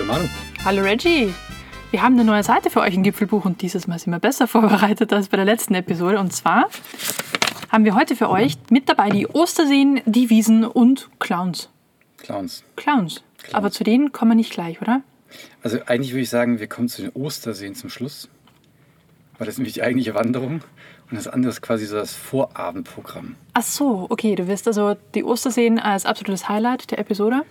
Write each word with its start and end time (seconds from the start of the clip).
Hallo 0.00 0.12
Manu. 0.14 0.28
Hallo 0.64 0.82
Reggie. 0.82 1.34
Wir 1.90 2.00
haben 2.00 2.14
eine 2.14 2.24
neue 2.24 2.42
Seite 2.42 2.70
für 2.70 2.80
euch 2.80 2.94
im 2.94 3.02
Gipfelbuch 3.02 3.44
und 3.44 3.60
dieses 3.60 3.86
Mal 3.86 3.98
sind 3.98 4.14
wir 4.14 4.18
besser 4.18 4.46
vorbereitet 4.48 5.12
als 5.12 5.28
bei 5.28 5.36
der 5.36 5.44
letzten 5.44 5.74
Episode. 5.74 6.18
Und 6.18 6.32
zwar 6.32 6.70
haben 7.68 7.84
wir 7.84 7.94
heute 7.94 8.16
für 8.16 8.30
euch 8.30 8.54
mit 8.70 8.88
dabei 8.88 9.10
die 9.10 9.26
Osterseen, 9.26 10.00
die 10.06 10.30
Wiesen 10.30 10.64
und 10.64 11.10
Clowns. 11.18 11.68
Clowns. 12.16 12.64
Clowns. 12.76 13.22
Aber 13.52 13.70
zu 13.70 13.84
denen 13.84 14.10
kommen 14.10 14.30
wir 14.30 14.36
nicht 14.36 14.52
gleich, 14.52 14.80
oder? 14.80 15.02
Also 15.62 15.78
eigentlich 15.84 16.12
würde 16.12 16.22
ich 16.22 16.30
sagen, 16.30 16.60
wir 16.60 16.66
kommen 16.66 16.88
zu 16.88 17.02
den 17.02 17.10
Osterseen 17.10 17.74
zum 17.74 17.90
Schluss. 17.90 18.30
Weil 19.36 19.46
das 19.46 19.56
ist 19.56 19.58
nämlich 19.58 19.74
die 19.74 19.82
eigentliche 19.82 20.14
Wanderung. 20.14 20.62
Und 21.10 21.16
das 21.18 21.28
andere 21.28 21.50
ist 21.50 21.60
quasi 21.60 21.84
so 21.84 21.96
das 21.96 22.14
Vorabendprogramm. 22.14 23.36
Ach 23.52 23.62
so, 23.62 24.06
okay. 24.08 24.34
Du 24.34 24.48
wirst 24.48 24.66
also 24.66 24.96
die 25.14 25.24
Osterseen 25.24 25.78
als 25.78 26.06
absolutes 26.06 26.48
Highlight 26.48 26.90
der 26.90 27.00
Episode. 27.00 27.42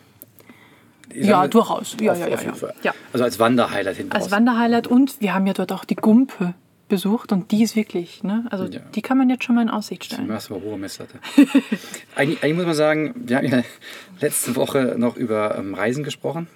Ja, 1.13 1.27
sage, 1.41 1.49
durchaus. 1.49 1.98
Ja, 2.02 2.12
auf, 2.13 2.20
ja, 2.20 2.27
ja, 2.27 2.34
auf 2.36 2.44
ja. 2.45 2.54
Fall. 2.54 2.73
Ja. 2.84 2.94
Also 3.13 3.23
als 3.23 3.40
Wanderhighlight 3.40 3.98
hinten 3.98 4.13
Als. 4.13 4.31
Wanderhighlight 4.31 4.88
und 4.88 5.20
wir 5.22 5.34
haben 5.34 5.48
ja 5.48 5.54
dort 5.54 5.72
auch 5.72 5.85
die 5.85 5.95
Gumpe 5.95 6.54
besucht 6.88 7.32
und 7.32 7.52
die 7.52 7.62
ist 7.63 7.76
wirklich, 7.76 8.23
ne? 8.23 8.45
Also 8.49 8.66
Ja. 8.66 8.80
die 8.95 9.02
kann 9.02 9.18
man 9.18 9.30
jetzt 9.30 9.44
schon 9.44 9.55
mal 9.55 9.62
in 9.62 9.70
Aussicht 9.70 10.05
stellen. 10.05 10.27
machst 10.27 10.49
aber 10.52 10.62
hohe 10.62 10.77
Messlatte. 10.77 11.20
eigentlich, 12.16 12.44
eigentlich 12.44 12.55
muss 12.55 12.66
man 12.66 12.76
sagen, 12.76 13.13
wir 13.16 13.38
haben 13.38 13.48
ja 13.48 13.63
letzte 14.22 14.55
Woche 14.55 14.95
noch 14.98 15.16
über 15.16 15.55
ähm, 15.58 15.73
Reisen 15.76 16.04
gesprochen. 16.04 16.48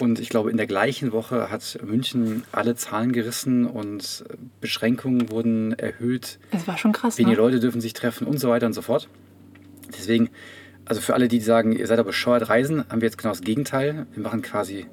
Und 0.00 0.18
ich 0.18 0.30
glaube, 0.30 0.50
in 0.50 0.56
der 0.56 0.66
gleichen 0.66 1.12
Woche 1.12 1.50
hat 1.50 1.78
München 1.84 2.42
alle 2.50 2.74
Zahlen 2.74 3.12
gerissen 3.12 3.66
und 3.66 4.24
äh, 4.28 4.34
Beschränkungen 4.60 5.30
wurden 5.30 5.72
erhöht. 5.78 6.38
Es 6.50 6.66
war 6.66 6.78
schon 6.78 6.92
krass, 6.92 7.18
Wenige 7.18 7.36
ne? 7.36 7.42
Leute 7.42 7.60
dürfen 7.60 7.80
sich 7.80 7.92
treffen 7.92 8.26
und 8.26 8.38
so 8.38 8.48
weiter 8.48 8.66
und 8.66 8.72
so 8.72 8.82
fort. 8.82 9.08
Deswegen, 9.96 10.30
also 10.84 11.00
für 11.00 11.14
alle, 11.14 11.28
die 11.28 11.40
sagen, 11.40 11.72
ihr 11.72 11.86
seid 11.86 11.98
aber 11.98 12.08
bescheuert 12.08 12.48
reisen, 12.48 12.84
haben 12.88 13.00
wir 13.00 13.06
jetzt 13.06 13.18
genau 13.18 13.30
das 13.30 13.42
Gegenteil. 13.42 14.06
Wir 14.12 14.22
machen 14.22 14.42
quasi 14.42 14.86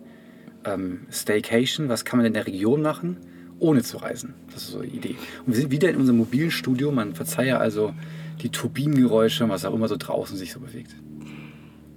ähm, 0.66 1.02
Staycation. 1.12 1.90
Was 1.90 2.06
kann 2.06 2.18
man 2.18 2.26
in 2.26 2.34
der 2.34 2.48
Region 2.48 2.82
machen, 2.82 3.18
ohne 3.60 3.82
zu 3.82 3.98
reisen? 3.98 4.36
Das 4.54 4.64
ist 4.64 4.72
so 4.72 4.82
die 4.82 4.90
Idee. 4.90 5.16
Und 5.46 5.54
wir 5.54 5.62
sind 5.62 5.72
wieder 5.72 5.90
in 5.90 5.98
unserem 5.98 6.18
mobilen 6.18 6.52
Studio. 6.52 6.92
Man 6.92 7.16
verzeihe 7.16 7.58
also 7.58 7.94
die 8.42 8.50
Turbinengeräusche, 8.50 9.48
was 9.50 9.66
auch 9.66 9.74
immer 9.74 9.88
so 9.88 9.98
draußen 9.98 10.38
sich 10.38 10.54
so 10.54 10.60
bewegt. 10.60 10.96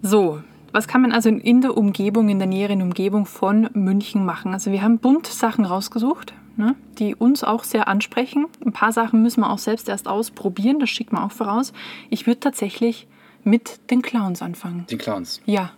So, 0.03 0.43
was 0.73 0.89
kann 0.89 1.03
man 1.03 1.13
also 1.13 1.29
in 1.29 1.61
der 1.61 1.77
Umgebung, 1.77 2.29
in 2.29 2.39
der 2.39 2.49
näheren 2.49 2.83
Umgebung 2.83 3.27
von 3.27 3.69
München 3.75 4.25
machen? 4.25 4.53
Also 4.53 4.73
wir 4.73 4.83
haben 4.83 4.99
bunt 4.99 5.27
Sachen 5.27 5.67
rausgesucht, 5.67 6.33
ne, 6.57 6.75
die 6.99 7.15
uns 7.15 7.45
auch 7.45 7.63
sehr 7.63 7.89
ansprechen. 7.89 8.47
Ein 8.65 8.73
paar 8.73 8.93
Sachen 8.93 9.23
müssen 9.23 9.43
wir 9.43 9.51
auch 9.51 9.59
selbst 9.59 9.89
erst 9.89 10.09
ausprobieren, 10.09 10.81
das 10.81 10.89
schickt 10.89 11.13
man 11.13 11.23
auch 11.23 11.31
voraus. 11.31 11.73
Ich 12.09 12.27
würde 12.27 12.41
tatsächlich 12.41 13.07
mit 13.45 13.91
den 13.91 14.03
Clowns 14.03 14.43
anfangen. 14.43 14.87
Die 14.91 14.97
Clowns. 14.99 15.41
Ja, 15.47 15.73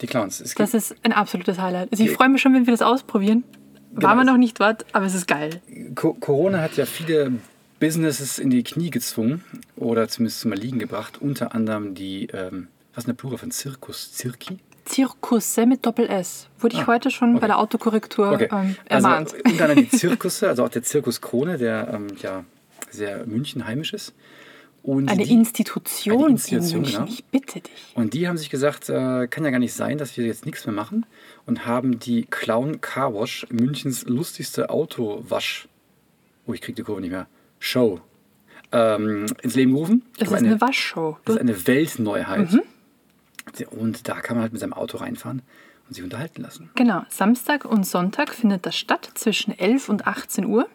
Die 0.00 0.06
Clowns. 0.06 0.42
Das 0.56 0.74
ist 0.74 0.94
ein 1.04 1.12
absolutes 1.12 1.58
Highlight. 1.60 1.90
Also 1.92 2.02
ich 2.04 2.10
freue 2.10 2.28
mich 2.28 2.42
schon, 2.42 2.54
wenn 2.54 2.66
wir 2.66 2.72
das 2.72 2.82
ausprobieren. 2.82 3.44
Waren 3.92 4.16
wir 4.16 4.22
Genau. 4.22 4.32
noch 4.32 4.38
nicht 4.38 4.58
dort, 4.58 4.86
aber 4.92 5.04
es 5.06 5.14
ist 5.14 5.26
geil. 5.28 5.60
Co 5.94 6.14
Corona 6.14 6.60
hat 6.62 6.76
ja 6.76 6.86
viele 6.86 7.32
Businesses 7.78 8.38
in 8.38 8.48
die 8.50 8.62
Knie 8.64 8.90
gezwungen 8.90 9.44
oder 9.76 10.08
zumindest 10.08 10.40
zum 10.40 10.52
Erliegen 10.52 10.78
gebracht. 10.78 11.20
Unter 11.20 11.54
anderem 11.54 11.94
die, 11.94 12.26
ähm, 12.32 12.68
was 12.94 13.02
ist 13.04 13.08
der 13.08 13.12
Plural 13.14 13.38
von 13.38 13.50
Zirkus? 13.50 14.12
Zirki? 14.12 14.58
Zirkusse 14.86 15.66
mit 15.66 15.84
Doppel-S. 15.86 16.48
Wurde 16.58 16.74
ich 16.76 16.82
Ah, 16.82 16.86
heute 16.88 17.10
schon 17.10 17.32
okay. 17.32 17.40
bei 17.42 17.46
der 17.48 17.58
Autokorrektur 17.58 18.32
Okay. 18.32 18.48
ähm, 18.50 18.76
ermahnt. 18.86 19.32
Also 19.34 19.44
unter 19.44 19.64
anderem 19.64 19.88
die 19.90 19.96
Zirkusse, 19.96 20.48
also 20.48 20.64
auch 20.64 20.68
der 20.70 20.82
Zirkus 20.82 21.20
Krone, 21.20 21.58
der 21.58 21.88
ähm, 21.92 22.08
ja 22.20 22.44
sehr 22.90 23.26
München 23.26 23.66
heimisch 23.66 23.92
ist. 23.92 24.12
Und 24.82 25.08
eine 25.08 25.22
die, 25.22 25.32
Institution, 25.32 26.24
eine 26.24 26.32
Institution, 26.32 26.84
in 26.84 26.90
genau. 26.90 27.04
ich 27.04 27.24
bitte 27.26 27.60
dich. 27.60 27.92
und 27.94 28.14
die 28.14 28.26
haben 28.26 28.36
sich 28.36 28.50
gesagt, 28.50 28.88
äh, 28.88 29.28
kann 29.28 29.44
ja 29.44 29.50
gar 29.50 29.60
nicht 29.60 29.74
sein, 29.74 29.96
dass 29.96 30.16
wir 30.16 30.26
jetzt 30.26 30.44
nichts 30.44 30.66
mehr 30.66 30.74
machen 30.74 31.06
und 31.46 31.66
haben 31.66 32.00
die 32.00 32.24
Clown 32.24 32.80
Car 32.80 33.14
Wash, 33.14 33.46
Münchens 33.50 34.04
lustigste 34.06 34.70
Autowasch, 34.70 35.68
oh, 36.46 36.52
ich 36.52 36.60
krieg 36.60 36.74
die 36.74 36.82
Kurve 36.82 37.00
nicht 37.00 37.12
mehr, 37.12 37.28
Show, 37.60 38.00
ähm, 38.72 39.26
ins 39.42 39.54
Leben 39.54 39.72
gerufen. 39.72 40.02
Das 40.18 40.28
ist 40.28 40.34
eine 40.34 40.60
Waschshow. 40.60 41.16
das 41.24 41.36
ist 41.36 41.40
eine 41.40 41.66
Weltneuheit. 41.68 42.48
Und 43.70 44.08
da 44.08 44.20
kann 44.20 44.36
man 44.36 44.42
halt 44.42 44.52
mit 44.52 44.60
seinem 44.60 44.72
Auto 44.72 44.98
reinfahren 44.98 45.42
und 45.88 45.94
sich 45.94 46.02
unterhalten 46.02 46.42
lassen. 46.42 46.70
Genau, 46.74 47.04
Samstag 47.08 47.64
und 47.64 47.86
Sonntag 47.86 48.34
findet 48.34 48.66
das 48.66 48.76
statt 48.76 49.10
zwischen 49.14 49.56
11 49.56 49.88
und 49.88 50.06
18 50.06 50.44
Uhr. 50.44 50.68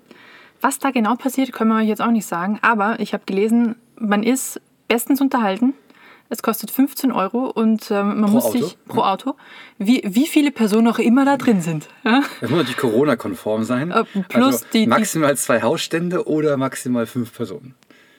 Was 0.61 0.79
da 0.79 0.91
genau 0.91 1.15
passiert, 1.15 1.51
können 1.51 1.71
wir 1.71 1.77
euch 1.77 1.87
jetzt 1.87 2.01
auch 2.01 2.11
nicht 2.11 2.25
sagen. 2.25 2.59
Aber 2.61 2.99
ich 2.99 3.13
habe 3.13 3.23
gelesen, 3.25 3.75
man 3.99 4.23
ist 4.23 4.59
bestens 4.87 5.21
unterhalten. 5.21 5.73
Es 6.29 6.41
kostet 6.41 6.71
15 6.71 7.13
Euro 7.13 7.45
und 7.49 7.89
ähm, 7.89 8.19
man 8.19 8.25
Pro 8.25 8.31
muss 8.33 8.45
Auto? 8.45 8.57
sich 8.57 8.77
pro 8.85 9.01
Auto, 9.01 9.35
wie, 9.77 10.01
wie 10.05 10.27
viele 10.27 10.51
Personen 10.51 10.87
auch 10.89 10.99
immer 10.99 11.23
da 11.23 11.37
drin 11.37 11.61
sind. 11.61 11.87
Ja? 12.03 12.21
Das 12.41 12.49
muss 12.49 12.59
natürlich 12.59 12.77
Corona-konform 12.77 13.63
sein. 13.63 13.91
Äh, 13.91 14.03
plus 14.27 14.45
also 14.45 14.65
die- 14.73 14.79
die- 14.81 14.87
maximal 14.87 15.37
zwei 15.37 15.61
Hausstände 15.61 16.27
oder 16.27 16.57
maximal 16.57 17.05
fünf 17.05 17.33
Personen. 17.33 17.75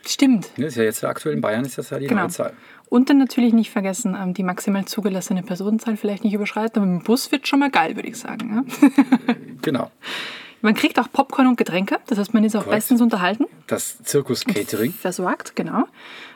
Stimmt. 0.07 0.57
Ne, 0.57 0.67
ist 0.67 0.77
ja 0.77 0.85
jetzt 0.85 1.05
aktuell 1.05 1.35
in 1.35 1.43
Bayern 1.43 1.67
ist 1.67 1.77
das 1.77 1.91
ja 1.91 1.99
die 1.99 2.07
Genau. 2.07 2.23
neue 2.23 2.31
Zahl. 2.31 2.55
Und 2.89 3.11
dann 3.11 3.19
natürlich 3.19 3.53
nicht 3.53 3.71
vergessen, 3.71 4.17
ähm, 4.19 4.33
die 4.33 4.43
maximal 4.43 4.87
zugelassene 4.87 5.43
Personenzahl 5.43 5.99
vielleicht 5.99 6.25
nicht 6.25 6.33
überschreiten. 6.33 6.81
Aber 6.81 6.91
mit 6.91 7.03
dem 7.03 7.05
Bus 7.05 7.31
wird 7.31 7.47
schon 7.47 7.59
mal 7.59 7.71
geil, 7.71 7.95
würde 7.95 8.09
ich 8.09 8.17
sagen. 8.17 8.65
Ja? 9.29 9.35
Genau. 9.61 9.91
Man 10.63 10.75
kriegt 10.75 10.99
auch 10.99 11.11
Popcorn 11.13 11.47
und 11.47 11.57
Getränke. 11.57 11.99
Das 12.07 12.19
heißt, 12.19 12.35
man 12.35 12.45
ist 12.45 12.57
auch 12.57 12.65
Korrekt. 12.65 12.79
bestens 12.83 13.01
unterhalten. 13.01 13.45
Das 13.67 14.03
Zirkus-Catering. 14.03 14.93
versorgt, 15.01 15.55
genau. 15.57 15.85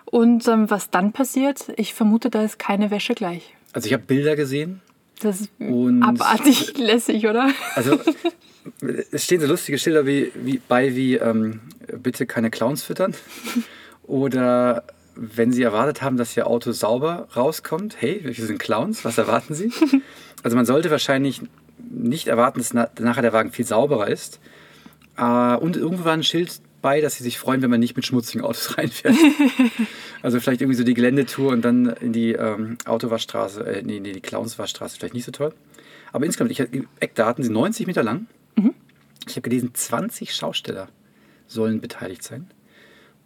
Und 0.05 0.47
ähm, 0.49 0.71
was 0.71 0.91
dann 0.91 1.13
passiert, 1.13 1.73
ich 1.77 1.95
vermute, 1.95 2.31
da 2.31 2.43
ist 2.43 2.59
keine 2.59 2.91
Wäsche 2.91 3.15
gleich. 3.15 3.55
Also 3.73 3.87
ich 3.87 3.93
habe 3.93 4.03
Bilder 4.05 4.37
gesehen. 4.37 4.81
Das 5.21 5.41
ist 5.41 5.51
Und- 5.59 6.03
abartig 6.03 6.77
lässig, 6.79 7.27
oder? 7.27 7.51
Also 7.75 7.99
es 9.13 9.25
stehen 9.25 9.41
so 9.41 9.47
lustige 9.47 9.79
Schilder 9.79 10.07
wie, 10.07 10.31
wie 10.35 10.61
bei 10.69 10.95
wie 10.95 11.15
ähm, 11.17 11.61
bitte 12.03 12.27
keine 12.27 12.51
Clowns 12.51 12.83
füttern. 12.83 13.15
Oder 14.05 14.85
wenn 15.15 15.53
Sie 15.53 15.63
erwartet 15.63 16.03
haben, 16.03 16.17
dass 16.17 16.37
Ihr 16.37 16.47
Auto 16.47 16.73
sauber 16.73 17.29
rauskommt, 17.37 17.97
hey, 18.01 18.21
wir 18.25 18.35
sind 18.35 18.59
Clowns, 18.59 19.05
was 19.05 19.19
erwarten 19.19 19.55
Sie? 19.55 19.71
Also 20.43 20.57
man 20.57 20.67
sollte 20.67 20.91
wahrscheinlich 20.91 21.41
nicht 21.93 22.29
erwarten, 22.29 22.59
dass 22.59 22.75
na 22.75 22.89
nachher 22.99 23.23
der 23.23 23.33
Wagen 23.33 23.53
viel 23.53 23.65
sauberer 23.65 24.09
ist. 24.09 24.41
Äh, 25.17 25.57
und 25.57 25.77
irgendwo 25.77 26.05
war 26.05 26.13
ein 26.13 26.25
Schild 26.25 26.61
bei, 26.81 27.01
dass 27.01 27.15
sie 27.15 27.23
sich 27.23 27.39
freuen, 27.39 27.63
wenn 27.63 27.71
man 27.71 27.81
nicht 27.81 27.95
mit 27.95 28.05
schmutzigen 28.05 28.43
Autos 28.43 28.77
reinfährt. 28.79 29.15
also 30.23 30.41
vielleicht 30.41 30.61
irgendwie 30.61 30.79
so 30.79 30.85
die 30.85 30.95
Geländetour 30.95 31.53
und 31.53 31.65
dann 31.65 31.87
in 31.87 32.13
die 32.13 32.33
ähm, 32.33 32.79
Autowaschstraße, 32.85 33.65
äh, 33.65 33.83
nee, 33.83 34.01
nee, 34.01 34.13
die 34.13 34.21
Clownswaschstraße, 34.21 34.99
vielleicht 34.99 35.15
nicht 35.15 35.25
so 35.25 35.33
toll. 35.33 35.55
Aber 36.13 36.27
insgesamt, 36.27 36.51
ich, 36.51 36.61
Eckdaten 37.01 37.45
sind 37.45 37.53
90 37.53 37.87
Meter 37.87 38.03
lang. 38.03 38.27
Ich 39.29 39.37
habe 39.37 39.43
gelesen, 39.43 39.71
20 39.73 40.35
Schausteller 40.35 40.89
sollen 41.47 41.81
beteiligt 41.81 42.23
sein. 42.23 42.51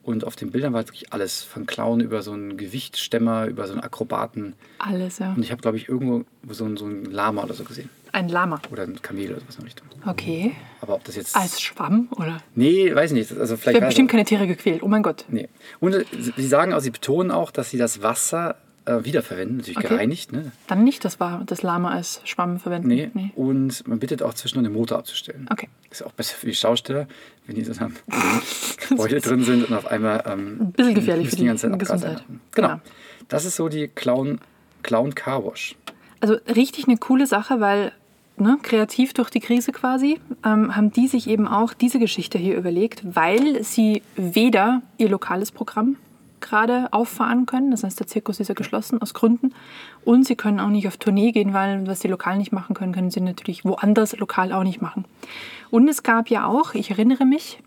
Und 0.03 0.25
auf 0.25 0.37
den 0.37 0.53
Bildern 0.53 0.73
war 0.73 0.87
wirklich 0.87 1.13
alles, 1.13 1.43
von 1.43 1.67
Clown 1.67 2.01
über 2.01 2.23
so 2.23 2.33
einen 2.33 2.57
Gewichtsstämmer, 2.57 3.47
über 3.47 3.67
so 3.67 3.73
einen 3.73 3.83
Akrobaten. 3.83 4.55
Alles, 4.79 5.19
ja. 5.19 5.33
Und 5.33 5.43
ich 5.43 5.51
habe, 5.51 5.61
glaube 5.61 5.79
ich, 5.79 5.89
irgendwo 5.89 6.25
so 6.49 6.65
ein, 6.65 6.77
so 6.77 6.87
ein 6.87 7.07
Lama 7.07 7.43
oder 7.43 7.55
so 7.55 7.65
gesehen. 7.65 7.91
Ein 8.17 8.31
Lama. 8.31 8.63
Oder 8.73 8.85
ein 8.85 9.03
Kamel 9.03 9.33
oder 9.33 9.41
sowas 9.41 9.57
in 9.57 9.61
der 9.61 9.67
Richtung. 9.67 9.87
Okay. 10.07 10.53
Aber 10.81 10.95
ob 10.95 11.05
das 11.05 11.17
jetzt... 11.17 11.37
Als 11.37 11.61
Schwamm, 11.61 12.09
oder? 12.13 12.39
Nee, 12.55 12.95
weiß 12.95 13.11
ich 13.11 13.15
nicht. 13.15 13.39
Also 13.39 13.59
vielleicht 13.59 13.75
werden 13.75 13.89
bestimmt 13.89 14.11
keine 14.11 14.25
Tiere 14.25 14.47
gequält. 14.47 14.83
Oh 14.83 14.89
mein 14.89 15.03
Gott. 15.03 15.27
Nee. 15.29 15.51
Und 15.81 15.93
äh, 15.93 16.05
sie 16.35 16.47
sagen 16.47 16.73
auch, 16.73 16.81
sie 16.81 16.89
betonen 16.89 17.31
auch, 17.31 17.51
dass 17.51 17.69
sie 17.69 17.77
das 17.77 18.01
Wasser 18.03 18.57
äh, 18.87 19.05
wiederverwenden, 19.05 19.59
natürlich 19.59 19.77
Okay. 19.77 19.89
gereinigt. 19.89 20.33
Ne? 20.33 20.51
Dann 20.67 20.83
nicht 20.83 21.05
das, 21.05 21.21
war, 21.21 21.43
das 21.45 21.61
Lama 21.63 21.91
als 21.91 22.23
Schwamm 22.25 22.59
verwenden. 22.59 22.89
Nee. 22.89 23.11
Und 23.35 23.87
man 23.87 23.99
bittet 23.99 24.23
auch 24.23 24.33
zwischendurch 24.33 24.73
den 24.73 24.79
Motor 24.81 24.97
abzustellen. 24.97 25.47
Okay. 25.53 25.69
Ist 25.91 26.03
auch 26.03 26.13
besser 26.13 26.37
für 26.37 26.47
die 26.47 26.55
Schausteller, 26.55 27.07
wenn 27.47 27.57
die 27.57 27.65
so 27.65 27.79
am 27.85 27.97
Beutel 28.97 29.21
drin 29.21 29.43
sind 29.43 29.69
und 29.69 29.77
auf 29.77 29.89
einmal 29.89 30.25
ähm, 30.27 30.57
Ein 30.59 30.73
bisschen 30.73 30.95
gefährlich 30.95 31.29
für 31.29 31.37
die 31.37 31.45
ganze 31.45 31.71
Zeit 31.71 31.79
Gesundheit. 31.79 32.25
Genau. 32.55 32.69
Genau. 32.69 32.81
Das 33.29 33.45
ist 33.45 33.57
so 33.57 33.69
die 33.69 33.89
Clown, 33.89 34.41
Clown 34.83 35.15
Car 35.15 35.45
Wash. 35.45 35.77
Also 36.21 36.39
richtig 36.55 36.89
eine 36.89 36.97
coole 36.97 37.27
Sache, 37.27 37.61
weil 37.61 37.93
ne, 38.39 38.59
kreativ 38.63 39.13
durch 39.15 39.31
die 39.31 39.41
Krise 39.41 39.73
quasi 39.73 40.21
ähm, 40.45 40.75
haben 40.77 40.91
die 40.93 41.07
sich 41.09 41.29
eben 41.29 41.47
auch 41.49 41.73
diese 41.75 41.99
Geschichte 41.99 42.39
hier 42.39 42.57
überlegt, 42.57 43.03
weil 43.17 43.63
sie 43.65 44.03
weder 44.17 44.83
ihr 44.99 45.09
lokales 45.09 45.53
Programm 45.53 45.97
gerade 46.41 46.93
auffahren 46.93 47.47
können, 47.47 47.71
das 47.71 47.83
heißt 47.83 47.99
der 47.99 48.07
Zirkus 48.07 48.39
ist 48.41 48.49
ja 48.49 48.55
geschlossen 48.55 49.01
aus 49.03 49.15
Gründen 49.15 49.53
und 50.05 50.27
sie 50.27 50.37
können 50.37 50.61
auch 50.61 50.69
nicht 50.69 50.87
auf 50.87 50.97
Tournee 50.99 51.33
gehen, 51.33 51.55
weil 51.55 51.87
was 51.87 52.01
sie 52.01 52.09
lokal 52.09 52.37
nicht 52.37 52.53
machen 52.53 52.75
können, 52.75 52.93
können 52.93 53.11
sie 53.11 53.21
natürlich 53.21 53.65
woanders 53.65 54.17
lokal 54.19 54.53
auch 54.53 54.63
nicht 54.63 54.81
machen. 54.83 55.07
Und 55.71 55.89
es 55.89 56.03
gab 56.03 56.29
ja 56.29 56.47
auch, 56.47 56.75
ich 56.75 56.91
erinnere 56.91 57.25
mich, 57.25 57.59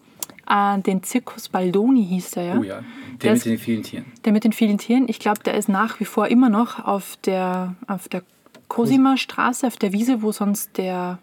an 0.46 0.82
den 0.84 1.04
Zirkus 1.04 1.50
Baldoni 1.50 2.06
hieß 2.06 2.32
der 2.32 2.44
ja. 2.44 2.58
Oh 2.60 2.64
ja, 2.64 2.76
der, 2.76 2.84
Der 3.22 3.32
mit 3.32 3.38
ist- 3.38 3.46
den 3.46 3.58
vielen 3.58 3.84
Tieren. 3.84 4.06
Der 4.24 4.34
mit 4.34 4.44
den 4.44 4.54
vielen 4.54 4.78
Tieren, 4.78 5.06
ich 5.08 5.20
glaube, 5.20 5.42
der 5.44 5.56
ist 5.56 5.68
nach 5.68 6.00
wie 6.00 6.06
vor 6.06 6.28
immer 6.28 6.50
noch 6.50 6.84
auf 6.86 7.18
der, 7.26 7.76
auf 7.88 8.08
der 8.08 8.22
Cosima 8.70 9.18
Straße, 9.18 9.68
auf 9.68 9.76
der 9.78 9.92
Wiese, 9.92 10.22
wo 10.22 10.32
sonst 10.32 10.78
der 10.78 11.20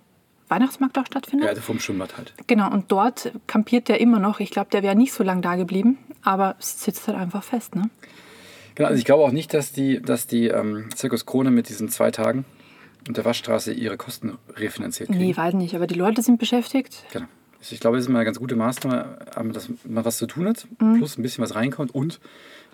Weihnachtsmarkt 0.49 0.99
auch 0.99 1.07
stattfindet. 1.07 1.45
Ja, 1.47 1.51
also 1.51 1.63
vom 1.63 1.81
Schwimmbad 1.81 2.17
halt. 2.17 2.35
Genau, 2.47 2.71
und 2.71 2.93
dort 2.93 3.33
kampiert 3.47 3.89
der 3.89 4.01
immer 4.01 4.19
noch. 4.19 4.39
Ich 4.41 4.51
glaube, 4.51 4.69
der 4.71 4.83
wäre 4.83 4.95
nicht 4.95 5.13
so 5.13 5.25
lange 5.25 5.41
da 5.41 5.57
geblieben, 5.57 5.99
aber 6.23 6.57
es 6.61 6.83
sitzt 6.85 7.09
halt 7.09 7.17
einfach 7.19 7.43
fest. 7.43 7.75
Ne? 7.75 7.89
Genau, 8.75 8.89
also 8.89 8.99
ich 8.99 9.05
glaube 9.05 9.25
auch 9.25 9.33
nicht, 9.33 9.55
dass 9.55 9.73
die, 9.73 10.01
dass 10.03 10.27
die 10.27 10.49
ähm, 10.49 10.89
Zirkus 10.95 11.25
Krone 11.27 11.51
mit 11.51 11.69
diesen 11.69 11.89
zwei 11.89 12.11
Tagen 12.11 12.45
und 13.09 13.17
der 13.17 13.25
Waschstraße 13.25 13.73
ihre 13.73 13.97
Kosten 13.97 14.37
refinanziert 14.55 15.09
kriegen. 15.09 15.21
Nee, 15.25 15.37
weiß 15.37 15.55
nicht, 15.55 15.75
aber 15.75 15.87
die 15.87 15.95
Leute 15.95 16.23
sind 16.23 16.39
beschäftigt. 16.39 17.05
Genau. 17.13 17.27
Also 17.59 17.75
Ich 17.75 17.81
glaube, 17.81 17.97
das 17.97 18.05
ist 18.07 18.11
mal 18.13 18.19
eine 18.19 18.27
ganz 18.27 18.39
gute 18.39 18.55
Maßnahme, 18.55 19.19
dass 19.53 19.69
man 19.85 20.05
was 20.05 20.19
zu 20.19 20.27
tun 20.27 20.47
hat, 20.47 20.67
Mhm. 20.79 20.99
plus 20.99 21.17
ein 21.19 21.23
bisschen 21.23 21.43
was 21.43 21.55
reinkommt 21.55 21.95
und 21.95 22.21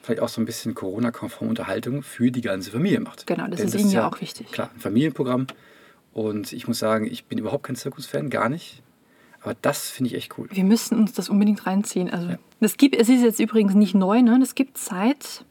vielleicht 0.02 0.20
auch 0.20 0.28
so 0.28 0.40
ein 0.40 0.44
bisschen 0.44 0.74
Corona-konforme 0.74 1.48
Unterhaltung 1.50 2.02
für 2.02 2.30
die 2.30 2.40
ganze 2.40 2.70
Familie 2.70 3.00
macht. 3.00 3.26
Genau, 3.26 3.46
das 3.46 3.58
Denn 3.58 3.68
ist 3.68 3.74
ihnen 3.76 3.90
ja 3.90 4.08
auch 4.08 4.20
wichtig. 4.20 4.50
Klar, 4.50 4.70
ein 4.74 4.80
Familienprogramm. 4.80 5.46
Und 6.12 6.52
ich 6.52 6.68
muss 6.68 6.78
sagen, 6.78 7.06
ich 7.06 7.24
bin 7.24 7.38
überhaupt 7.38 7.64
kein 7.64 7.76
Zirkusfan, 7.76 8.28
gar 8.28 8.48
nicht. 8.48 8.82
Aber 9.40 9.54
das 9.62 9.88
finde 9.88 10.10
ich 10.10 10.16
echt 10.16 10.38
cool. 10.38 10.48
Wir 10.52 10.64
müssen 10.64 10.98
uns 10.98 11.12
das 11.12 11.28
unbedingt 11.28 11.66
reinziehen. 11.66 12.10
Also, 12.10 12.36
das 12.60 12.76
gibt, 12.76 12.94
es 12.94 13.08
ist 13.08 13.22
jetzt 13.22 13.40
übrigens 13.40 13.74
nicht 13.74 13.94
neu, 13.94 14.22
ne? 14.22 14.38
Das 14.38 14.54
gibt 14.54 14.78
seit, 14.78 15.44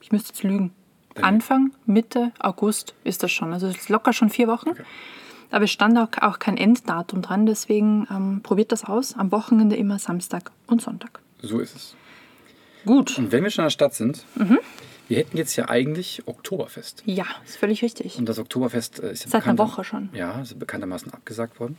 ich 0.00 0.12
müsste 0.12 0.28
jetzt 0.28 0.42
lügen, 0.42 0.72
Dann- 1.14 1.24
Anfang, 1.24 1.72
Mitte 1.86 2.32
August 2.38 2.94
ist 3.02 3.22
das 3.22 3.32
schon. 3.32 3.52
Also 3.52 3.66
es 3.66 3.76
ist 3.76 3.88
locker 3.88 4.12
schon 4.12 4.30
vier 4.30 4.46
Wochen. 4.48 4.70
Okay. 4.70 4.84
Aber 5.50 5.64
es 5.64 5.72
stand 5.72 5.98
auch, 5.98 6.08
auch 6.20 6.38
kein 6.38 6.56
Enddatum 6.56 7.22
dran, 7.22 7.46
deswegen 7.46 8.06
ähm, 8.10 8.40
probiert 8.42 8.70
das 8.70 8.84
aus. 8.84 9.16
Am 9.16 9.32
Wochenende 9.32 9.74
immer 9.74 9.98
Samstag 9.98 10.52
und 10.68 10.80
Sonntag. 10.80 11.20
So 11.42 11.58
ist 11.58 11.74
es. 11.74 11.96
Gut. 12.86 13.18
Und 13.18 13.32
wenn 13.32 13.42
wir 13.44 13.50
schon 13.50 13.62
in 13.62 13.66
der 13.66 13.70
Stadt 13.70 13.94
sind, 13.94 14.24
Mhm. 14.36 14.58
wir 15.08 15.16
hätten 15.18 15.36
jetzt 15.36 15.56
ja 15.56 15.68
eigentlich 15.68 16.22
Oktoberfest. 16.26 17.02
Ja, 17.06 17.26
ist 17.44 17.56
völlig 17.56 17.82
richtig. 17.82 18.16
Und 18.18 18.28
das 18.28 18.38
Oktoberfest 18.38 19.00
äh, 19.00 19.12
ist 19.12 19.24
ja 19.24 19.30
Seit 19.30 19.46
einer 19.46 19.58
Woche 19.58 19.84
schon. 19.84 20.08
Ja, 20.12 20.40
ist 20.40 20.58
bekanntermaßen 20.58 21.12
abgesagt 21.12 21.60
worden. 21.60 21.78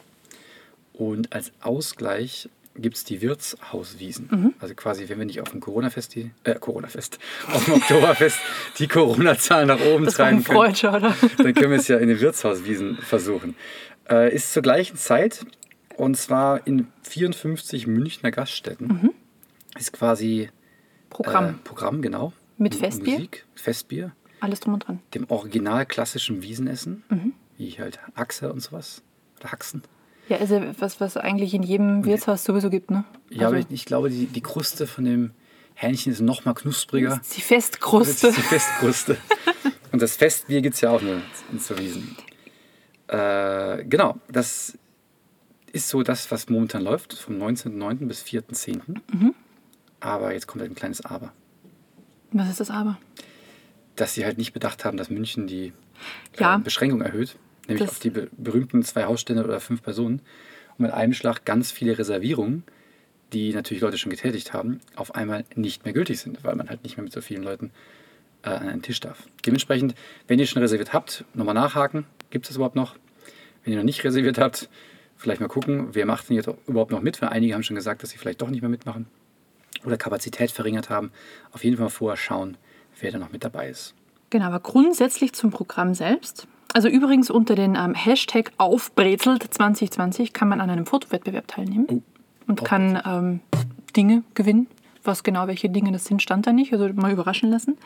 Und 0.93 1.33
als 1.33 1.51
Ausgleich 1.61 2.49
gibt 2.75 2.95
es 2.95 3.03
die 3.03 3.21
Wirtshauswiesen. 3.21 4.27
Mhm. 4.31 4.53
Also 4.59 4.75
quasi, 4.75 5.09
wenn 5.09 5.17
wir 5.19 5.25
nicht 5.25 5.41
auf 5.41 5.49
dem 5.49 5.59
Corona-Fest, 5.59 6.15
die, 6.15 6.31
äh, 6.43 6.55
Corona-Fest, 6.55 7.19
auf 7.53 7.65
dem 7.65 7.73
Oktoberfest 7.75 8.37
die 8.79 8.87
Corona-Zahlen 8.87 9.67
nach 9.67 9.81
oben 9.81 10.05
Das 10.05 10.15
treiben 10.15 10.43
können, 10.43 10.59
oder? 10.59 11.15
dann 11.37 11.53
können 11.53 11.71
wir 11.71 11.77
es 11.79 11.87
ja 11.87 11.97
in 11.97 12.07
den 12.07 12.19
Wirtshauswiesen 12.21 12.97
versuchen. 12.97 13.55
Äh, 14.09 14.33
ist 14.33 14.53
zur 14.53 14.61
gleichen 14.61 14.95
Zeit 14.97 15.45
und 15.97 16.15
zwar 16.15 16.65
in 16.65 16.87
54 17.03 17.87
Münchner 17.87 18.31
Gaststätten. 18.31 18.87
Mhm. 18.87 19.11
Ist 19.77 19.91
quasi 19.93 20.49
Programm. 21.11 21.45
Äh, 21.49 21.53
Programm, 21.63 22.01
genau. 22.01 22.33
Mit 22.57 22.75
Festbier? 22.75 23.13
Musik, 23.15 23.45
Festbier, 23.55 24.11
Alles 24.39 24.59
drum 24.59 24.73
und 24.75 24.87
dran. 24.87 24.99
dem 25.13 25.29
original 25.29 25.85
klassischen 25.85 26.41
Wiesenessen, 26.41 27.03
Mhm. 27.09 27.33
wie 27.57 27.71
halt 27.79 27.99
Achse 28.15 28.51
und 28.51 28.59
sowas. 28.61 29.01
Oder 29.39 29.51
Haxen. 29.51 29.83
Ja, 30.29 30.37
also 30.37 30.61
was, 30.79 30.99
was 31.01 31.17
eigentlich 31.17 31.53
in 31.53 31.63
jedem 31.63 32.05
Wirtshaus 32.05 32.43
sowieso 32.43 32.69
gibt, 32.69 32.89
ne? 32.91 33.03
Ja, 33.29 33.47
aber 33.47 33.57
also, 33.57 33.67
ich, 33.69 33.73
ich 33.73 33.85
glaube, 33.85 34.09
die, 34.09 34.27
die 34.27 34.41
Kruste 34.41 34.87
von 34.87 35.03
dem 35.05 35.31
Hähnchen 35.73 36.11
ist 36.11 36.21
noch 36.21 36.45
mal 36.45 36.53
knuspriger. 36.53 37.09
das 37.09 37.27
ist 37.27 37.35
die 37.37 37.39
Das 37.41 37.47
Festkruste. 37.47 38.27
ist 38.27 38.37
die 38.37 38.41
Festkruste. 38.41 39.17
Und 39.91 40.01
das 40.01 40.15
Festbier 40.15 40.61
gibt 40.61 40.75
es 40.75 40.81
ja 40.81 40.91
auch 40.91 41.01
nur 41.01 41.21
in 41.51 41.59
zur 41.59 41.77
Wiesen. 41.79 42.15
Äh, 43.07 43.83
genau, 43.85 44.17
das 44.31 44.77
ist 45.73 45.89
so 45.89 46.03
das, 46.03 46.29
was 46.31 46.49
momentan 46.49 46.83
läuft, 46.83 47.13
vom 47.13 47.37
19.09. 47.37 48.07
bis 48.07 48.21
4.10. 48.23 48.81
Mhm. 49.11 49.33
Aber 50.01 50.33
jetzt 50.33 50.47
kommt 50.47 50.61
halt 50.61 50.71
ein 50.71 50.75
kleines 50.75 51.05
Aber. 51.05 51.31
Was 52.33 52.49
ist 52.49 52.59
das 52.59 52.69
aber? 52.71 52.97
Dass 53.95 54.13
sie 54.13 54.25
halt 54.25 54.37
nicht 54.37 54.51
bedacht 54.53 54.83
haben, 54.83 54.97
dass 54.97 55.09
München 55.09 55.47
die 55.47 55.71
Ja. 56.39 56.55
äh, 56.57 56.59
Beschränkung 56.59 57.01
erhöht, 57.01 57.35
nämlich 57.67 57.83
Das- 57.85 57.91
auf 57.91 57.99
die 57.99 58.09
be 58.09 58.27
berühmten 58.37 58.83
zwei 58.83 59.05
Hausstände 59.05 59.43
oder 59.43 59.59
fünf 59.59 59.81
Personen. 59.81 60.21
Und 60.77 60.85
mit 60.85 60.91
einem 60.91 61.13
Schlag 61.13 61.45
ganz 61.45 61.71
viele 61.71 61.97
Reservierungen, 61.97 62.63
die 63.33 63.53
natürlich 63.53 63.81
Leute 63.81 63.97
schon 63.97 64.09
getätigt 64.09 64.53
haben, 64.53 64.79
auf 64.95 65.13
einmal 65.15 65.45
nicht 65.55 65.85
mehr 65.85 65.93
gültig 65.93 66.19
sind, 66.19 66.43
weil 66.43 66.55
man 66.55 66.69
halt 66.69 66.83
nicht 66.83 66.97
mehr 66.97 67.03
mit 67.03 67.13
so 67.13 67.21
vielen 67.21 67.43
Leuten 67.43 67.71
äh, 68.43 68.49
an 68.49 68.67
einen 68.69 68.81
Tisch 68.81 68.99
darf. 68.99 69.27
Dementsprechend, 69.45 69.93
wenn 70.27 70.39
ihr 70.39 70.47
schon 70.47 70.61
reserviert 70.63 70.93
habt, 70.93 71.23
nochmal 71.35 71.53
nachhaken, 71.53 72.05
gibt 72.31 72.45
es 72.45 72.49
das 72.49 72.55
überhaupt 72.55 72.75
noch? 72.75 72.95
Wenn 73.63 73.73
ihr 73.73 73.77
noch 73.77 73.85
nicht 73.85 74.03
reserviert 74.03 74.39
habt, 74.39 74.67
vielleicht 75.15 75.39
mal 75.41 75.47
gucken, 75.47 75.89
wer 75.93 76.07
macht 76.07 76.27
denn 76.29 76.35
jetzt 76.37 76.49
überhaupt 76.65 76.91
noch 76.91 77.01
mit, 77.01 77.21
weil 77.21 77.29
einige 77.29 77.53
haben 77.53 77.61
schon 77.61 77.75
gesagt, 77.75 78.01
dass 78.01 78.09
sie 78.09 78.17
vielleicht 78.17 78.41
doch 78.41 78.49
nicht 78.49 78.61
mehr 78.61 78.69
mitmachen 78.69 79.05
oder 79.85 79.97
Kapazität 79.97 80.51
verringert 80.51 80.89
haben. 80.89 81.11
Auf 81.51 81.63
jeden 81.63 81.77
Fall 81.77 81.89
vorher 81.89 82.17
schauen, 82.17 82.57
wer 82.99 83.11
da 83.11 83.17
noch 83.17 83.31
mit 83.31 83.43
dabei 83.43 83.69
ist. 83.69 83.93
Genau, 84.29 84.45
aber 84.45 84.59
grundsätzlich 84.59 85.33
zum 85.33 85.51
Programm 85.51 85.93
selbst. 85.93 86.47
Also 86.73 86.87
übrigens 86.87 87.29
unter 87.29 87.55
den 87.55 87.75
ähm, 87.75 87.93
Hashtag 87.93 88.51
aufbrezelt 88.57 89.53
2020 89.53 90.31
kann 90.31 90.47
man 90.47 90.61
an 90.61 90.69
einem 90.69 90.85
Fotowettbewerb 90.85 91.47
teilnehmen 91.47 91.87
Oh, 91.89 92.01
und 92.47 92.63
kann 92.63 93.01
ähm, 93.05 93.39
Dinge 93.95 94.23
gewinnen. 94.33 94.67
Was 95.03 95.23
genau 95.23 95.47
welche 95.47 95.69
Dinge 95.69 95.91
das 95.91 96.05
sind, 96.05 96.21
stand 96.21 96.47
da 96.47 96.53
nicht. 96.53 96.71
Also 96.71 96.87
mal 96.93 97.11
überraschen 97.11 97.49
lassen. 97.49 97.77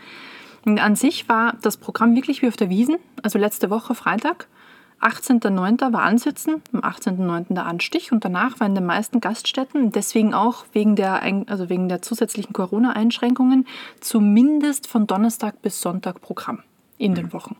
Und 0.66 0.80
an 0.80 0.96
sich 0.96 1.30
war 1.30 1.56
das 1.62 1.78
Programm 1.78 2.16
wirklich 2.16 2.42
wie 2.42 2.48
auf 2.48 2.58
der 2.58 2.70
Wiesen. 2.70 2.98
Also 3.24 3.40
letzte 3.40 3.70
Woche 3.70 3.96
Freitag, 3.96 4.48
18.09. 5.02 5.94
war 5.94 6.04
Ansitzen, 6.04 6.62
am 6.74 6.82
18.09. 6.82 7.54
der 7.54 7.66
Anstich 7.66 8.12
und 8.12 8.26
danach 8.26 8.60
war 8.60 8.68
in 8.68 8.76
den 8.76 8.86
meisten 8.86 9.22
Gaststätten, 9.22 9.92
deswegen 9.92 10.34
auch 10.34 10.66
wegen 10.74 10.96
der, 10.96 11.22
also 11.48 11.70
wegen 11.70 11.90
der 11.90 12.02
zusätzlichen 12.02 12.54
Corona-Einschränkungen, 12.54 13.68
zumindest 14.00 14.88
von 14.88 15.08
Donnerstag 15.08 15.62
bis 15.62 15.82
Sonntag 15.82 16.22
Programm 16.22 16.64
in 16.98 17.14
den 17.14 17.34
Wochen. 17.34 17.56